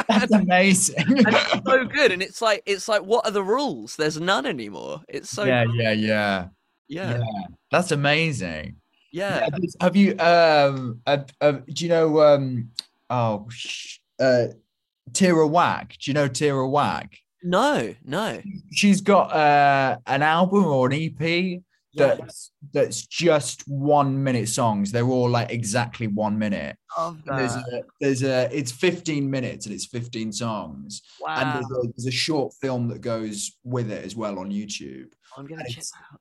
That's 0.09 0.33
amazing. 0.33 0.97
and 1.07 1.27
it's 1.29 1.65
so 1.65 1.85
good. 1.85 2.11
And 2.11 2.21
it's 2.23 2.43
like 2.43 2.63
it's 2.67 2.89
like 2.89 3.03
what 3.03 3.25
are 3.25 3.31
the 3.31 3.43
rules? 3.45 3.95
There's 3.95 4.19
none 4.21 4.47
anymore. 4.47 5.03
It's 5.09 5.31
so 5.31 5.45
yeah, 5.45 5.65
yeah, 5.75 5.93
yeah, 5.93 6.49
yeah, 6.89 7.19
yeah. 7.19 7.23
That's 7.71 7.93
amazing. 7.93 8.77
yeah. 9.13 9.47
Yeah, 9.53 9.59
Have 9.81 9.95
you 9.95 10.19
um 10.19 11.01
uh, 11.07 11.19
uh, 11.41 11.53
do 11.73 11.85
you 11.85 11.89
know 11.91 12.21
um 12.21 12.71
oh 13.11 13.47
sh- 13.49 13.99
uh 14.19 14.47
Tierra 15.13 15.47
Whack? 15.47 15.97
Do 16.03 16.11
you 16.11 16.15
know 16.15 16.27
Tierra 16.27 16.69
Whack? 16.69 17.17
No, 17.45 17.95
no. 18.05 18.43
She's 18.73 19.03
got 19.03 19.33
uh 19.33 19.99
an 20.07 20.23
album 20.23 20.65
or 20.65 20.91
an 20.91 20.95
EP 20.95 21.61
That's 21.97 22.51
that's 22.73 23.07
just 23.07 23.63
one 23.69 24.23
minute 24.23 24.49
songs. 24.49 24.91
They're 24.93 25.07
all 25.07 25.31
like 25.31 25.51
exactly 25.51 26.07
one 26.07 26.39
minute. 26.39 26.77
And 26.99 27.23
There's 27.27 27.55
a 27.57 27.83
there's 28.01 28.23
a 28.23 28.49
it's 28.57 28.73
15 28.73 29.29
minutes 29.31 29.67
and 29.67 29.75
it's 29.75 29.87
15 29.87 30.33
songs. 30.33 31.03
And 31.27 31.49
Wow. 31.49 31.53
there's 31.55 31.71
a, 31.85 31.89
there's 31.97 32.07
a 32.07 32.11
short 32.17 32.53
film 32.61 32.89
that 32.89 33.01
goes 33.01 33.53
with 33.65 33.91
it 33.91 34.05
as 34.05 34.15
well 34.17 34.39
on 34.39 34.51
YouTube. 34.51 35.13
I'm 35.37 35.47
gonna 35.47 35.65
check 35.69 35.85
that 35.85 36.05
out. 36.13 36.21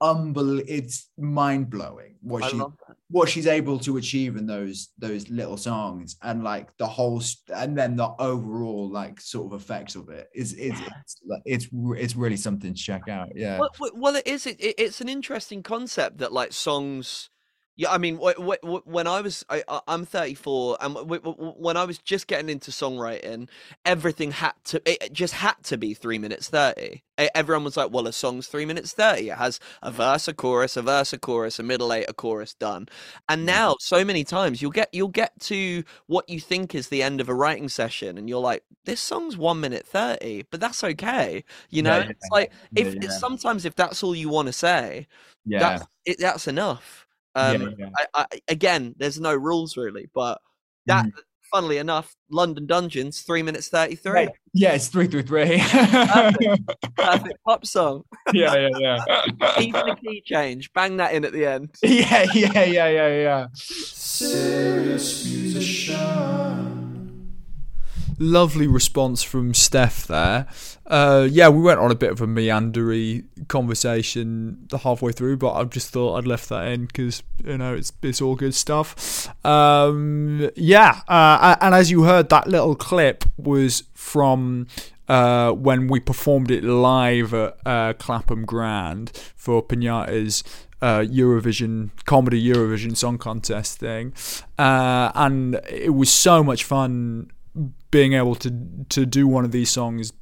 Unbelievable! 0.00 0.66
It's 0.68 1.08
mind 1.16 1.70
blowing 1.70 2.16
what 2.20 2.44
I 2.44 2.48
she 2.48 2.62
what 3.08 3.28
she's 3.28 3.46
able 3.46 3.78
to 3.78 3.96
achieve 3.96 4.36
in 4.36 4.46
those 4.46 4.88
those 4.98 5.28
little 5.28 5.56
songs 5.56 6.16
and 6.22 6.42
like 6.42 6.76
the 6.78 6.86
whole 6.86 7.22
and 7.54 7.76
then 7.76 7.96
the 7.96 8.10
overall 8.18 8.90
like 8.90 9.20
sort 9.20 9.52
of 9.52 9.60
effects 9.60 9.94
of 9.94 10.08
it 10.08 10.28
is 10.34 10.52
is 10.54 10.74
it's 10.80 11.16
it's 11.44 11.68
re- 11.72 12.00
it's 12.00 12.16
really 12.16 12.36
something 12.36 12.74
to 12.74 12.80
check 12.80 13.08
out 13.08 13.28
yeah 13.34 13.58
Well, 13.58 13.70
well, 13.94 14.16
it 14.16 14.26
is. 14.26 14.46
It, 14.46 14.56
it's 14.58 15.00
an 15.00 15.08
interesting 15.08 15.62
concept 15.62 16.18
that 16.18 16.32
like 16.32 16.52
songs. 16.52 17.30
Yeah, 17.76 17.90
I 17.90 17.98
mean, 17.98 18.18
wh- 18.22 18.38
wh- 18.40 18.64
wh- 18.64 18.86
when 18.86 19.08
I 19.08 19.20
was, 19.20 19.44
I, 19.50 19.64
I'm 19.88 20.04
34, 20.04 20.76
and 20.80 20.94
w- 20.94 21.20
when 21.20 21.76
I 21.76 21.84
was 21.84 21.98
just 21.98 22.28
getting 22.28 22.48
into 22.48 22.70
songwriting, 22.70 23.48
everything 23.84 24.30
had 24.30 24.52
to, 24.66 24.80
it 24.88 25.12
just 25.12 25.34
had 25.34 25.56
to 25.64 25.76
be 25.76 25.92
three 25.92 26.18
minutes 26.18 26.48
30. 26.48 27.02
E- 27.20 27.28
Everyone 27.34 27.64
was 27.64 27.76
like, 27.76 27.90
well, 27.90 28.06
a 28.06 28.12
song's 28.12 28.46
three 28.46 28.64
minutes 28.64 28.92
30. 28.92 29.28
It 29.30 29.38
has 29.38 29.58
a 29.82 29.90
verse, 29.90 30.28
a 30.28 30.34
chorus, 30.34 30.76
a 30.76 30.82
verse, 30.82 31.12
a 31.12 31.18
chorus, 31.18 31.58
a 31.58 31.64
middle 31.64 31.92
eight, 31.92 32.06
a 32.08 32.12
chorus, 32.14 32.54
done. 32.54 32.86
And 33.28 33.44
now, 33.44 33.74
so 33.80 34.04
many 34.04 34.22
times, 34.22 34.62
you'll 34.62 34.70
get, 34.70 34.88
you'll 34.92 35.08
get 35.08 35.32
to 35.40 35.82
what 36.06 36.28
you 36.28 36.38
think 36.38 36.76
is 36.76 36.88
the 36.90 37.02
end 37.02 37.20
of 37.20 37.28
a 37.28 37.34
writing 37.34 37.68
session, 37.68 38.18
and 38.18 38.28
you're 38.28 38.38
like, 38.40 38.62
this 38.84 39.00
song's 39.00 39.36
one 39.36 39.58
minute 39.60 39.84
30, 39.84 40.44
but 40.50 40.60
that's 40.60 40.84
okay. 40.84 41.42
You 41.70 41.82
know, 41.82 41.96
Yeah, 41.96 42.08
it's 42.08 42.28
like, 42.30 42.52
if 42.76 42.94
Yeah, 43.00 43.00
yeah. 43.02 43.18
sometimes 43.18 43.64
if 43.64 43.74
that's 43.74 44.02
all 44.04 44.14
you 44.14 44.28
want 44.28 44.46
to 44.46 44.52
say, 44.52 45.08
yeah 45.44 45.58
that's 45.58 45.86
it, 46.04 46.18
that's 46.20 46.46
enough. 46.46 47.03
Um, 47.34 47.74
yeah, 47.78 47.88
I, 48.14 48.26
I, 48.32 48.40
again, 48.48 48.94
there's 48.98 49.18
no 49.20 49.34
rules 49.34 49.76
really, 49.76 50.08
but 50.14 50.40
that 50.86 51.06
Mm. 51.06 51.12
funnily 51.52 51.78
enough, 51.78 52.14
London 52.30 52.66
Dungeons, 52.66 53.20
three 53.22 53.42
minutes 53.42 53.68
thirty 53.68 53.94
three. 53.96 54.12
Right. 54.12 54.30
Yeah, 54.52 54.72
it's 54.74 54.88
three 54.88 55.06
through 55.08 55.22
three. 55.22 55.58
Perfect 56.96 57.34
pop 57.46 57.66
song. 57.66 58.04
yeah, 58.32 58.54
yeah, 58.54 58.68
yeah. 58.78 59.58
Even 59.60 59.88
a 59.88 59.96
key 59.96 60.22
change. 60.24 60.72
Bang 60.74 60.96
that 60.98 61.12
in 61.14 61.24
at 61.24 61.32
the 61.32 61.44
end. 61.46 61.74
yeah, 61.82 62.24
yeah, 62.34 62.64
yeah, 62.64 62.88
yeah, 62.88 63.08
yeah. 63.08 63.46
Serious 63.54 65.24
musician. 65.24 65.96
Lovely 68.18 68.66
response 68.66 69.22
from 69.22 69.54
Steph 69.54 70.06
there. 70.06 70.46
Uh, 70.86 71.26
yeah, 71.30 71.48
we 71.48 71.62
went 71.62 71.80
on 71.80 71.90
a 71.90 71.94
bit 71.94 72.10
of 72.10 72.20
a 72.20 72.26
meandery 72.26 73.24
conversation 73.48 74.66
the 74.68 74.78
halfway 74.78 75.12
through, 75.12 75.38
but 75.38 75.54
I 75.54 75.64
just 75.64 75.90
thought 75.90 76.16
I'd 76.16 76.26
left 76.26 76.48
that 76.50 76.66
in 76.68 76.86
because 76.86 77.22
you 77.44 77.58
know 77.58 77.74
it's 77.74 77.92
it's 78.02 78.20
all 78.20 78.36
good 78.36 78.54
stuff. 78.54 79.28
Um, 79.44 80.50
yeah, 80.54 81.00
uh, 81.08 81.56
and 81.60 81.74
as 81.74 81.90
you 81.90 82.04
heard, 82.04 82.28
that 82.28 82.46
little 82.46 82.74
clip 82.74 83.24
was 83.36 83.84
from 83.94 84.66
uh, 85.08 85.52
when 85.52 85.88
we 85.88 86.00
performed 86.00 86.50
it 86.50 86.62
live 86.62 87.34
at 87.34 87.56
uh, 87.66 87.92
Clapham 87.94 88.44
Grand 88.44 89.10
for 89.34 89.62
Pinata's 89.62 90.44
uh, 90.80 91.00
Eurovision 91.00 91.90
comedy 92.04 92.42
Eurovision 92.42 92.96
Song 92.96 93.18
Contest 93.18 93.78
thing, 93.78 94.12
uh, 94.58 95.10
and 95.14 95.60
it 95.68 95.94
was 95.94 96.10
so 96.10 96.44
much 96.44 96.64
fun 96.64 97.30
being 97.94 98.14
able 98.14 98.34
to 98.34 98.50
to 98.88 99.06
do 99.06 99.28
one 99.28 99.44
of 99.44 99.52
these 99.52 99.70
songs 99.70 100.12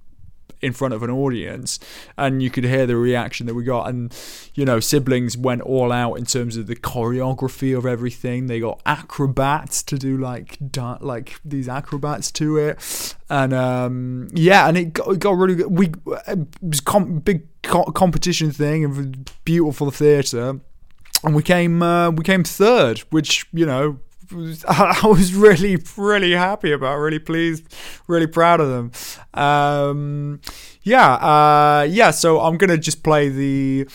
in 0.61 0.75
front 0.75 0.93
of 0.93 1.03
an 1.03 1.09
audience 1.09 1.79
and 2.19 2.43
you 2.43 2.51
could 2.51 2.65
hear 2.65 2.87
the 2.87 2.97
reaction 2.97 3.47
that 3.47 3.55
we 3.55 3.65
got. 3.65 3.89
And 3.89 4.15
you 4.55 4.67
know 4.67 4.79
siblings 4.79 5.39
went 5.39 5.63
all 5.63 5.91
out 5.91 6.17
in 6.17 6.27
terms 6.27 6.59
of 6.59 6.67
the 6.67 6.77
choreography 6.77 7.75
of 7.77 7.87
everything. 7.87 8.47
They 8.47 8.61
got 8.61 8.83
acrobats 8.85 9.83
to 9.85 9.97
do 9.97 10.19
like 10.19 10.59
da- 10.71 10.99
like 11.01 11.41
these 11.47 11.67
acrobats 11.67 12.31
to 12.33 12.59
it. 12.59 13.17
And 13.31 13.55
um 13.55 14.29
yeah 14.35 14.69
and 14.69 14.77
it 14.77 14.93
got, 14.93 15.09
it 15.09 15.19
got 15.19 15.39
really 15.39 15.55
good. 15.55 15.71
We 15.71 15.93
it 16.29 16.47
was 16.61 16.83
com- 16.83 17.21
big 17.21 17.47
co- 17.63 17.91
competition 18.03 18.53
thing 18.53 18.85
and 18.85 19.33
beautiful 19.47 19.91
theatre 19.91 20.61
and 21.25 21.35
we 21.35 21.43
came 21.43 21.83
uh, 21.83 22.11
we 22.11 22.23
came 22.23 22.45
third 22.45 22.99
which 23.11 23.47
you 23.55 23.65
know 23.65 23.99
I 24.69 25.07
was 25.07 25.35
really, 25.35 25.79
really 25.97 26.33
happy 26.33 26.73
about, 26.73 26.97
really 26.99 27.19
pleased, 27.19 27.65
really 28.07 28.27
proud 28.27 28.61
of 28.61 28.69
them. 28.69 28.93
Um, 29.35 30.41
yeah, 30.83 31.13
uh, 31.15 31.87
yeah. 31.89 32.11
So 32.11 32.41
I'm 32.41 32.57
gonna 32.57 32.79
just 32.79 33.03
play 33.03 33.29
the 33.29 33.89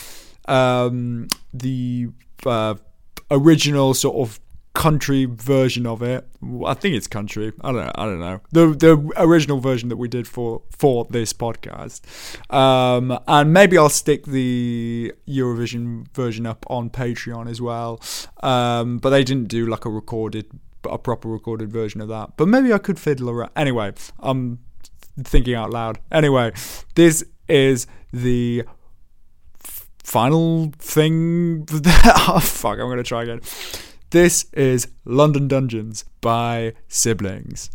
um, 0.47 1.27
the 1.53 2.07
uh, 2.45 2.75
original 3.31 3.93
sort 3.93 4.15
of 4.17 4.39
country 4.77 5.25
version 5.25 5.87
of 5.87 6.03
it. 6.03 6.27
I 6.63 6.75
think 6.75 6.95
it's 6.95 7.07
country. 7.07 7.51
I 7.61 7.71
don't 7.71 7.83
know. 7.83 7.91
I 7.95 8.05
don't 8.05 8.19
know. 8.19 8.41
The 8.51 8.67
the 8.67 9.11
original 9.17 9.59
version 9.59 9.89
that 9.89 9.97
we 9.97 10.07
did 10.07 10.27
for 10.27 10.61
for 10.69 11.05
this 11.09 11.33
podcast. 11.33 12.01
Um, 12.53 13.17
and 13.27 13.51
maybe 13.51 13.75
I'll 13.75 13.89
stick 13.89 14.25
the 14.25 15.11
Eurovision 15.27 16.07
version 16.13 16.45
up 16.45 16.63
on 16.69 16.91
Patreon 16.91 17.49
as 17.49 17.59
well. 17.59 17.99
Um, 18.43 18.99
but 18.99 19.09
they 19.09 19.23
didn't 19.23 19.47
do 19.47 19.65
like 19.65 19.83
a 19.85 19.89
recorded 19.89 20.45
a 20.87 20.99
proper 20.99 21.27
recorded 21.27 21.71
version 21.71 21.99
of 21.99 22.07
that. 22.09 22.37
But 22.37 22.47
maybe 22.47 22.71
I 22.71 22.77
could 22.77 22.99
fiddle 22.99 23.31
around. 23.31 23.49
Anyway, 23.55 23.93
I'm 24.19 24.59
thinking 25.23 25.55
out 25.55 25.71
loud. 25.71 25.97
Anyway, 26.11 26.53
this 26.93 27.23
is 27.49 27.87
the 28.13 28.63
final 30.03 30.71
thing. 30.77 31.67
oh, 31.73 32.39
fuck, 32.43 32.77
I'm 32.77 32.87
gonna 32.89 33.01
try 33.01 33.23
again. 33.23 33.41
This 34.11 34.45
is 34.53 34.87
London 35.03 35.49
Dungeons 35.49 36.05
by 36.21 36.75
Siblings. 36.87 37.69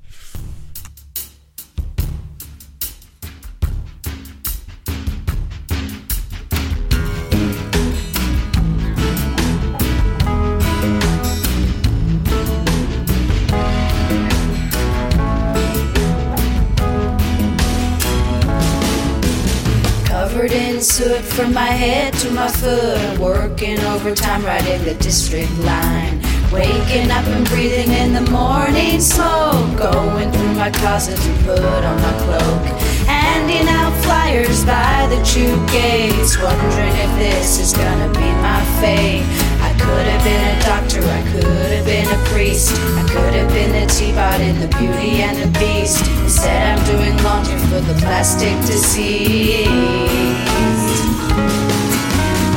Covered 20.06 20.52
in 20.52 20.80
soot 20.80 21.20
from 21.20 21.52
my 21.52 21.66
head 21.66 22.14
to 22.14 22.30
my 22.30 22.48
foot. 22.48 23.18
Working 23.18 23.78
overtime 23.80 24.42
right 24.46 24.66
in 24.66 24.82
the 24.86 24.94
district 24.94 25.52
line. 25.58 26.21
Waking 26.52 27.10
up 27.10 27.24
and 27.28 27.48
breathing 27.48 27.90
in 27.92 28.12
the 28.12 28.30
morning 28.30 29.00
smoke. 29.00 29.78
Going 29.78 30.30
through 30.30 30.54
my 30.54 30.70
closet 30.70 31.16
to 31.16 31.32
put 31.44 31.58
on 31.58 31.96
my 31.96 32.12
cloak. 32.24 32.62
Handing 33.08 33.66
out 33.68 33.92
flyers 34.04 34.62
by 34.62 35.08
the 35.08 35.16
tube 35.24 35.66
gates. 35.70 36.36
Wondering 36.36 36.92
if 36.92 37.10
this 37.18 37.58
is 37.58 37.72
gonna 37.72 38.08
be 38.12 38.28
my 38.44 38.60
fate. 38.80 39.24
I 39.64 39.72
could 39.80 40.06
have 40.06 40.22
been 40.22 40.44
a 40.52 40.60
doctor, 40.60 41.00
I 41.00 41.22
could 41.32 41.72
have 41.72 41.86
been 41.86 42.06
a 42.06 42.20
priest. 42.28 42.70
I 43.00 43.08
could 43.08 43.32
have 43.32 43.48
been 43.48 43.72
the 43.72 43.86
T-Bot 43.90 44.40
in 44.40 44.60
the 44.60 44.68
Beauty 44.76 45.22
and 45.22 45.38
the 45.38 45.58
Beast. 45.58 46.04
Instead, 46.20 46.78
I'm 46.78 46.84
doing 46.84 47.16
laundry 47.24 47.58
for 47.70 47.80
the 47.80 47.94
plastic 47.98 48.54
disease. 48.66 49.66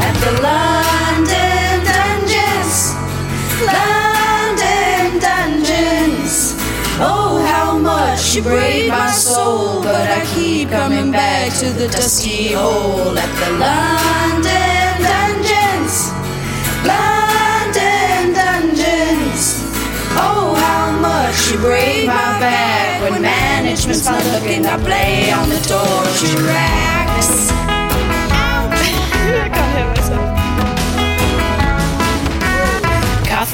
At 0.04 0.14
the 0.20 0.42
London 0.44 0.75
you 8.36 8.42
break 8.42 8.90
my 8.90 9.10
soul, 9.12 9.82
but 9.82 10.10
I 10.10 10.26
keep 10.36 10.70
coming 10.70 11.10
back 11.10 11.54
to 11.60 11.70
the 11.70 11.88
dusty 11.88 12.52
hole 12.52 13.18
at 13.18 13.32
the 13.40 13.52
London 13.64 15.00
Dungeons. 15.08 16.12
London 16.84 18.34
Dungeons. 18.34 19.64
Oh, 20.20 20.54
how 20.54 21.00
much 21.00 21.52
you 21.52 21.60
break 21.60 22.08
my 22.08 22.40
back 22.40 23.10
when 23.10 23.22
management's 23.22 24.06
not 24.06 24.26
looking. 24.26 24.66
I 24.66 24.78
play 24.84 25.32
on 25.32 25.48
the 25.48 25.60
torture 25.60 26.44
racks. 26.44 27.65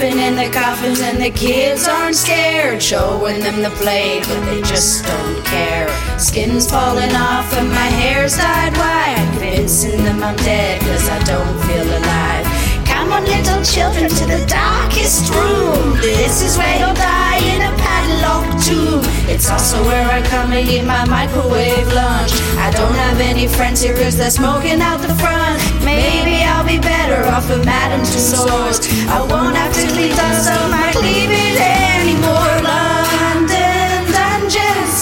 Coughing 0.01 0.17
in 0.17 0.35
the 0.35 0.49
coffins 0.49 0.99
and 0.99 1.21
the 1.21 1.29
kids 1.29 1.87
aren't 1.87 2.15
scared. 2.15 2.81
Showing 2.81 3.39
them 3.39 3.61
the 3.61 3.69
plague, 3.69 4.23
but 4.23 4.41
they 4.45 4.59
just 4.63 5.05
don't 5.05 5.45
care. 5.45 5.87
Skin's 6.17 6.67
falling 6.67 7.13
off 7.13 7.53
and 7.53 7.69
my 7.69 7.89
hair's 8.01 8.35
dyed 8.35 8.75
white. 8.77 9.29
Convincing 9.33 10.03
them 10.03 10.23
I'm 10.23 10.35
dead 10.37 10.81
cause 10.81 11.07
I 11.07 11.19
don't 11.25 11.55
feel 11.69 11.85
alive. 11.85 12.47
Come 12.83 13.13
on, 13.13 13.25
little 13.25 13.61
children, 13.63 14.09
to 14.09 14.25
the 14.25 14.43
darkest 14.47 15.29
room. 15.35 15.93
This 16.01 16.41
is 16.41 16.57
where 16.57 16.79
you'll 16.79 16.95
die 16.95 17.37
in 17.53 17.61
a 17.61 17.71
padlocked 17.77 18.65
tomb. 18.65 19.01
It's 19.29 19.51
also 19.51 19.83
where 19.83 20.09
I 20.09 20.23
come 20.23 20.51
and 20.51 20.67
eat 20.67 20.83
my 20.83 21.05
microwave 21.05 21.93
lunch. 21.93 22.33
I 22.57 22.71
don't 22.71 22.95
have 23.05 23.19
any 23.19 23.47
friends 23.47 23.83
here 23.83 23.93
cause 23.93 24.17
they're 24.17 24.31
smoking 24.31 24.81
out 24.81 25.01
the 25.01 25.13
front. 25.21 25.61
Maybe 25.85 26.30
be 26.71 26.79
better 26.79 27.27
off 27.27 27.49
with 27.49 27.65
Madame 27.65 28.01
Tussauds. 28.01 28.79
I 29.07 29.19
won't 29.29 29.55
have 29.55 29.73
to 29.75 29.87
clean 29.93 30.15
dust 30.15 30.49
off 30.51 30.71
my 30.71 30.91
cleavage 30.93 31.59
anymore. 31.59 32.55
London 32.63 33.99
dungeons. 34.15 34.95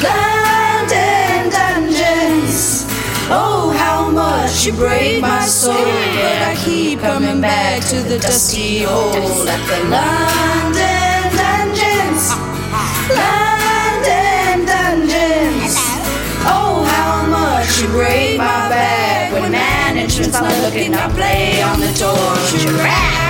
London 0.00 1.40
dungeons. 1.52 2.86
Oh, 3.28 3.74
how 3.76 4.10
much 4.10 4.64
you 4.64 4.72
break 4.72 5.20
my 5.20 5.44
soul, 5.44 5.74
but 5.74 6.38
I 6.50 6.54
keep 6.64 7.00
coming 7.00 7.40
back 7.40 7.82
to 7.90 7.96
the 8.02 8.18
dusty 8.18 8.84
hole 8.84 9.48
at 9.54 9.62
the 9.70 9.78
London 9.96 11.22
dungeons. 11.42 12.22
London 13.20 14.56
dungeons. 14.72 15.74
Oh, 16.56 16.84
how 16.94 17.26
much 17.36 17.68
you 17.80 17.88
break 17.88 18.38
my 18.38 18.68
back 18.68 19.32
when 19.32 19.54
management's 20.30 20.40
not 20.40 20.72
looking. 20.74 20.94
I 20.94 21.08
play 21.14 21.62
on 21.62 21.80
the 21.80 21.92
torture 21.92 22.76
racks. 22.76 23.29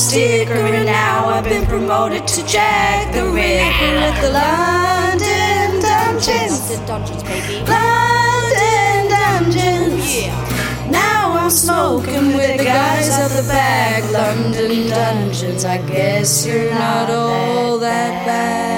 Sticker, 0.00 0.54
and 0.54 0.86
now 0.86 1.28
I've 1.28 1.44
been 1.44 1.66
promoted 1.66 2.26
to 2.26 2.46
Jack 2.46 3.12
the 3.12 3.24
Ripper 3.24 3.96
at 4.08 4.16
the 4.22 4.30
London 4.32 5.80
Dungeons. 5.82 6.68
The 6.68 6.78
dungeons, 6.86 7.22
baby. 7.22 7.60
London 7.68 9.10
Dungeons. 9.10 10.26
Now 10.90 11.32
I'm 11.38 11.50
smoking 11.50 12.28
with 12.28 12.56
the 12.58 12.64
guys 12.64 13.10
at 13.10 13.28
the 13.28 13.46
back. 13.46 14.02
London 14.10 14.88
Dungeons. 14.88 15.64
I 15.64 15.78
guess 15.86 16.46
you're 16.46 16.70
not 16.72 17.10
all 17.10 17.78
that 17.78 18.26
bad. 18.26 18.70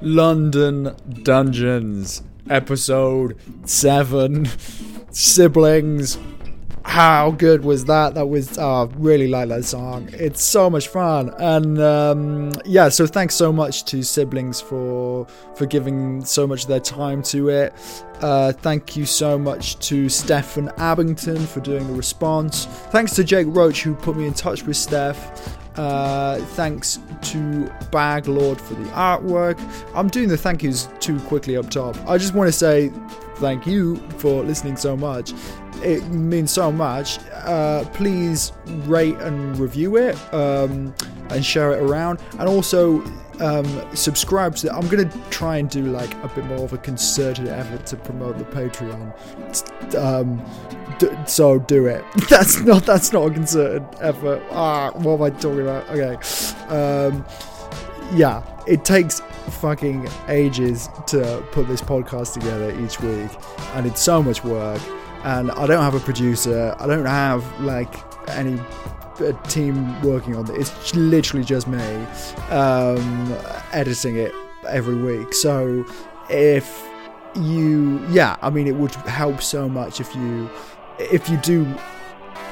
London 0.00 0.94
Dungeons, 1.22 2.22
episode 2.50 3.38
7. 3.64 4.48
Siblings. 5.10 6.18
How 6.84 7.32
good 7.32 7.64
was 7.64 7.84
that? 7.84 8.14
That 8.14 8.28
was, 8.28 8.56
oh, 8.56 8.84
I 8.84 8.94
really 8.96 9.28
like 9.28 9.50
that 9.50 9.64
song. 9.64 10.08
It's 10.12 10.42
so 10.42 10.70
much 10.70 10.88
fun. 10.88 11.34
And 11.38 11.78
um, 11.80 12.52
yeah, 12.64 12.88
so 12.88 13.06
thanks 13.06 13.34
so 13.34 13.52
much 13.52 13.84
to 13.86 14.02
Siblings 14.02 14.60
for 14.60 15.26
for 15.54 15.66
giving 15.66 16.24
so 16.24 16.46
much 16.46 16.62
of 16.62 16.68
their 16.68 16.80
time 16.80 17.22
to 17.24 17.50
it. 17.50 17.74
Uh, 18.20 18.52
thank 18.52 18.96
you 18.96 19.04
so 19.04 19.38
much 19.38 19.78
to 19.80 20.06
Steffan 20.06 20.74
Abingdon 20.78 21.46
for 21.46 21.60
doing 21.60 21.86
the 21.86 21.92
response. 21.92 22.64
Thanks 22.64 23.14
to 23.16 23.24
Jake 23.24 23.48
Roach 23.50 23.82
who 23.82 23.94
put 23.94 24.16
me 24.16 24.26
in 24.26 24.32
touch 24.32 24.62
with 24.62 24.76
Steph. 24.76 25.67
Uh, 25.78 26.38
thanks 26.56 26.98
to 27.22 27.72
Bag 27.92 28.26
Lord 28.26 28.60
for 28.60 28.74
the 28.74 28.84
artwork. 28.90 29.58
I'm 29.94 30.08
doing 30.08 30.28
the 30.28 30.36
thank 30.36 30.64
yous 30.64 30.88
too 30.98 31.20
quickly 31.20 31.56
up 31.56 31.70
top. 31.70 31.96
I 32.08 32.18
just 32.18 32.34
want 32.34 32.48
to 32.48 32.52
say 32.52 32.92
thank 33.36 33.64
you 33.64 33.96
for 34.18 34.42
listening 34.42 34.76
so 34.76 34.96
much. 34.96 35.32
It 35.80 36.02
means 36.08 36.50
so 36.50 36.72
much. 36.72 37.20
Uh, 37.32 37.84
please 37.92 38.50
rate 38.86 39.14
and 39.18 39.56
review 39.56 39.96
it 39.96 40.16
um, 40.34 40.92
and 41.30 41.44
share 41.46 41.70
it 41.70 41.80
around. 41.80 42.18
And 42.40 42.48
also 42.48 43.00
um, 43.40 43.96
subscribe 43.96 44.56
to 44.56 44.68
it. 44.68 44.72
I'm 44.72 44.88
going 44.88 45.08
to 45.08 45.18
try 45.30 45.58
and 45.58 45.68
do 45.68 45.84
like 45.84 46.12
a 46.22 46.28
bit 46.28 46.44
more 46.46 46.64
of 46.64 46.72
a 46.72 46.78
concerted 46.78 47.48
effort 47.48 47.86
to 47.86 47.96
promote 47.96 48.38
the 48.38 48.44
Patreon. 48.44 49.94
Um, 49.96 50.44
d- 50.98 51.08
so 51.26 51.58
do 51.58 51.86
it. 51.86 52.04
That's 52.28 52.60
not 52.60 52.84
that's 52.84 53.12
not 53.12 53.30
a 53.30 53.30
concerted 53.30 53.86
effort. 54.00 54.42
Ah, 54.50 54.90
what 54.94 55.14
am 55.14 55.22
I 55.22 55.30
talking 55.30 55.60
about? 55.60 55.88
Okay. 55.88 56.16
Um, 56.74 57.24
yeah, 58.14 58.42
it 58.66 58.84
takes 58.84 59.20
fucking 59.60 60.08
ages 60.28 60.88
to 61.08 61.44
put 61.52 61.68
this 61.68 61.80
podcast 61.80 62.34
together 62.34 62.70
each 62.80 63.00
week, 63.00 63.30
and 63.74 63.86
it's 63.86 64.00
so 64.00 64.22
much 64.22 64.44
work. 64.44 64.80
And 65.24 65.50
I 65.52 65.66
don't 65.66 65.82
have 65.82 65.94
a 65.94 66.00
producer. 66.00 66.74
I 66.78 66.86
don't 66.86 67.04
have 67.06 67.60
like 67.60 67.92
any 68.30 68.58
a 69.20 69.32
team 69.48 70.00
working 70.02 70.36
on 70.36 70.50
it. 70.50 70.58
It's 70.58 70.94
literally 70.94 71.44
just 71.44 71.68
me 71.68 71.82
um, 72.50 73.36
editing 73.72 74.16
it 74.16 74.32
every 74.68 74.96
week. 74.96 75.34
So 75.34 75.84
if 76.30 76.86
you, 77.34 78.04
yeah, 78.10 78.36
I 78.42 78.50
mean, 78.50 78.66
it 78.66 78.74
would 78.74 78.94
help 78.94 79.42
so 79.42 79.68
much 79.68 80.00
if 80.00 80.14
you, 80.14 80.50
if 80.98 81.28
you 81.28 81.36
do, 81.38 81.66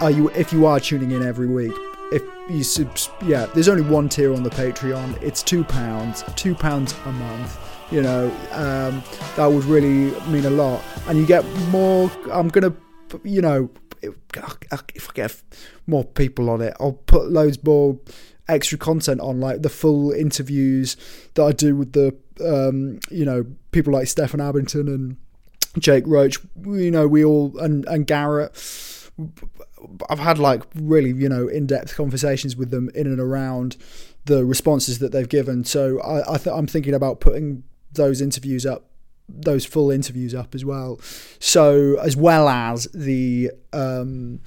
are 0.00 0.10
you 0.10 0.28
if 0.30 0.52
you 0.52 0.66
are 0.66 0.78
tuning 0.80 1.10
in 1.12 1.26
every 1.26 1.46
week. 1.46 1.72
If 2.12 2.22
you 2.48 2.62
subs, 2.62 3.10
yeah, 3.24 3.46
there's 3.46 3.68
only 3.68 3.82
one 3.82 4.08
tier 4.08 4.32
on 4.32 4.44
the 4.44 4.50
Patreon. 4.50 5.20
It's 5.20 5.42
two 5.42 5.64
pounds, 5.64 6.22
two 6.36 6.54
pounds 6.54 6.94
a 7.04 7.12
month. 7.12 7.58
You 7.90 8.02
know, 8.02 8.26
um, 8.52 9.02
that 9.36 9.46
would 9.46 9.64
really 9.64 10.12
mean 10.28 10.44
a 10.44 10.50
lot, 10.50 10.82
and 11.08 11.18
you 11.18 11.26
get 11.26 11.44
more. 11.70 12.10
I'm 12.30 12.48
gonna, 12.48 12.74
you 13.24 13.40
know, 13.40 13.68
if 14.94 15.10
I 15.10 15.12
get 15.14 15.42
more 15.86 16.04
people 16.04 16.50
on 16.50 16.60
it, 16.60 16.74
I'll 16.80 16.92
put 16.92 17.30
loads 17.30 17.62
more 17.62 17.98
extra 18.48 18.78
content 18.78 19.20
on, 19.20 19.40
like 19.40 19.62
the 19.62 19.68
full 19.68 20.12
interviews 20.12 20.96
that 21.34 21.42
I 21.42 21.52
do 21.52 21.76
with 21.76 21.92
the, 21.92 22.16
um, 22.44 23.00
you 23.10 23.24
know, 23.24 23.44
people 23.72 23.92
like 23.92 24.06
Steffan 24.06 24.46
Abingdon 24.46 24.88
and 24.88 25.16
Jake 25.78 26.04
Roach. 26.06 26.38
You 26.64 26.90
know, 26.90 27.06
we 27.06 27.24
all 27.24 27.58
and 27.58 27.84
and 27.86 28.06
Garrett. 28.06 28.52
I've 30.10 30.18
had 30.18 30.38
like 30.38 30.62
really, 30.74 31.12
you 31.12 31.28
know, 31.28 31.48
in-depth 31.48 31.96
conversations 31.96 32.56
with 32.56 32.70
them 32.70 32.90
in 32.94 33.06
and 33.06 33.20
around 33.20 33.76
the 34.26 34.44
responses 34.44 34.98
that 34.98 35.12
they've 35.12 35.28
given. 35.28 35.64
So 35.64 36.00
I, 36.00 36.34
I 36.34 36.36
th- 36.36 36.54
I'm 36.54 36.66
thinking 36.66 36.94
about 36.94 37.20
putting 37.20 37.62
those 37.92 38.20
interviews 38.20 38.66
up 38.66 38.90
those 39.28 39.64
full 39.64 39.90
interviews 39.90 40.34
up 40.34 40.54
as 40.54 40.64
well. 40.64 41.00
So 41.38 41.98
as 42.00 42.16
well 42.16 42.48
as 42.48 42.84
the 42.94 43.50
um, 43.72 44.40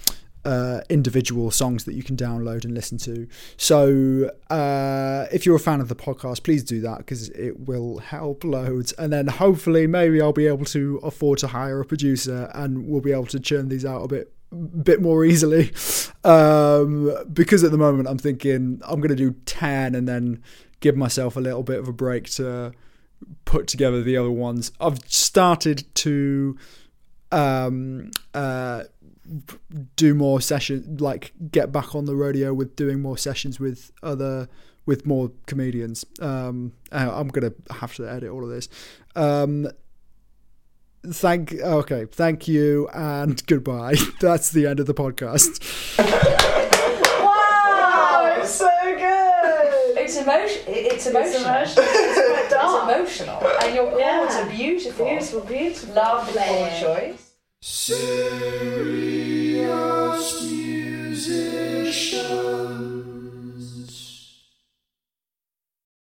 uh, 0.45 0.81
individual 0.89 1.51
songs 1.51 1.83
that 1.83 1.93
you 1.93 2.03
can 2.03 2.15
download 2.15 2.63
and 2.63 2.73
listen 2.73 2.97
to. 2.97 3.27
So 3.57 4.31
uh, 4.49 5.25
if 5.31 5.45
you're 5.45 5.55
a 5.55 5.59
fan 5.59 5.81
of 5.81 5.89
the 5.89 5.95
podcast, 5.95 6.43
please 6.43 6.63
do 6.63 6.81
that 6.81 6.99
because 6.99 7.29
it 7.29 7.67
will 7.67 7.99
help 7.99 8.43
loads. 8.43 8.91
And 8.93 9.11
then 9.11 9.27
hopefully, 9.27 9.85
maybe 9.85 10.21
I'll 10.21 10.33
be 10.33 10.47
able 10.47 10.65
to 10.65 10.99
afford 11.03 11.39
to 11.39 11.47
hire 11.47 11.79
a 11.81 11.85
producer 11.85 12.49
and 12.53 12.87
we'll 12.87 13.01
be 13.01 13.11
able 13.11 13.27
to 13.27 13.39
churn 13.39 13.69
these 13.69 13.85
out 13.85 14.03
a 14.03 14.07
bit 14.07 14.33
bit 14.81 14.99
more 14.99 15.23
easily 15.23 15.71
um 16.23 17.15
because 17.31 17.63
at 17.63 17.69
the 17.69 17.77
moment 17.77 18.07
i'm 18.09 18.17
thinking 18.17 18.81
i'm 18.83 18.99
going 18.99 19.09
to 19.09 19.15
do 19.15 19.31
10 19.45 19.93
and 19.93 20.07
then 20.07 20.41
give 20.79 20.97
myself 20.97 21.35
a 21.35 21.39
little 21.39 21.61
bit 21.61 21.77
of 21.77 21.87
a 21.87 21.93
break 21.93 22.27
to 22.27 22.71
put 23.45 23.67
together 23.67 24.01
the 24.01 24.17
other 24.17 24.31
ones. 24.31 24.71
I've 24.79 24.99
started 25.07 25.83
to 25.95 26.57
um, 27.31 28.11
uh, 28.33 28.83
do 29.95 30.13
more 30.13 30.41
sessions, 30.41 31.01
like 31.01 31.33
get 31.51 31.71
back 31.71 31.95
on 31.95 32.05
the 32.05 32.15
rodeo 32.15 32.53
with 32.53 32.75
doing 32.75 33.01
more 33.01 33.17
sessions 33.17 33.59
with 33.59 33.91
other 34.01 34.47
with 34.85 35.05
more 35.05 35.31
comedians. 35.45 36.05
Um, 36.19 36.73
I'm 36.91 37.27
gonna 37.27 37.53
have 37.79 37.93
to 37.95 38.09
edit 38.09 38.29
all 38.31 38.43
of 38.43 38.49
this. 38.49 38.69
Um, 39.15 39.67
thank 41.05 41.53
okay, 41.53 42.05
thank 42.05 42.47
you 42.47 42.89
and 42.93 43.45
goodbye. 43.47 43.95
That's 44.19 44.51
the 44.51 44.65
end 44.65 44.79
of 44.79 44.87
the 44.87 44.95
podcast. 44.95 45.97
Wow, 47.21 48.35
it's 48.39 48.51
so 48.51 48.69
good. 48.83 49.97
It's 49.97 50.17
emotion. 50.17 50.61
It's 50.67 51.05
emotional. 51.05 51.53
It's 51.55 51.77
emotional. 51.77 52.35
it's 52.51 52.83
emotional. 52.83 53.39
And 53.61 53.75
your 53.75 53.99
yeah. 53.99 54.17
chords 54.19 54.35
are 54.35 54.49
beautiful. 54.49 55.05
Beautiful, 55.05 55.41
beautiful. 55.41 55.93
Lovely 55.95 56.41
chord 56.41 56.71
choice. 56.79 57.33
Serious 57.61 58.29
musician. 61.11 61.69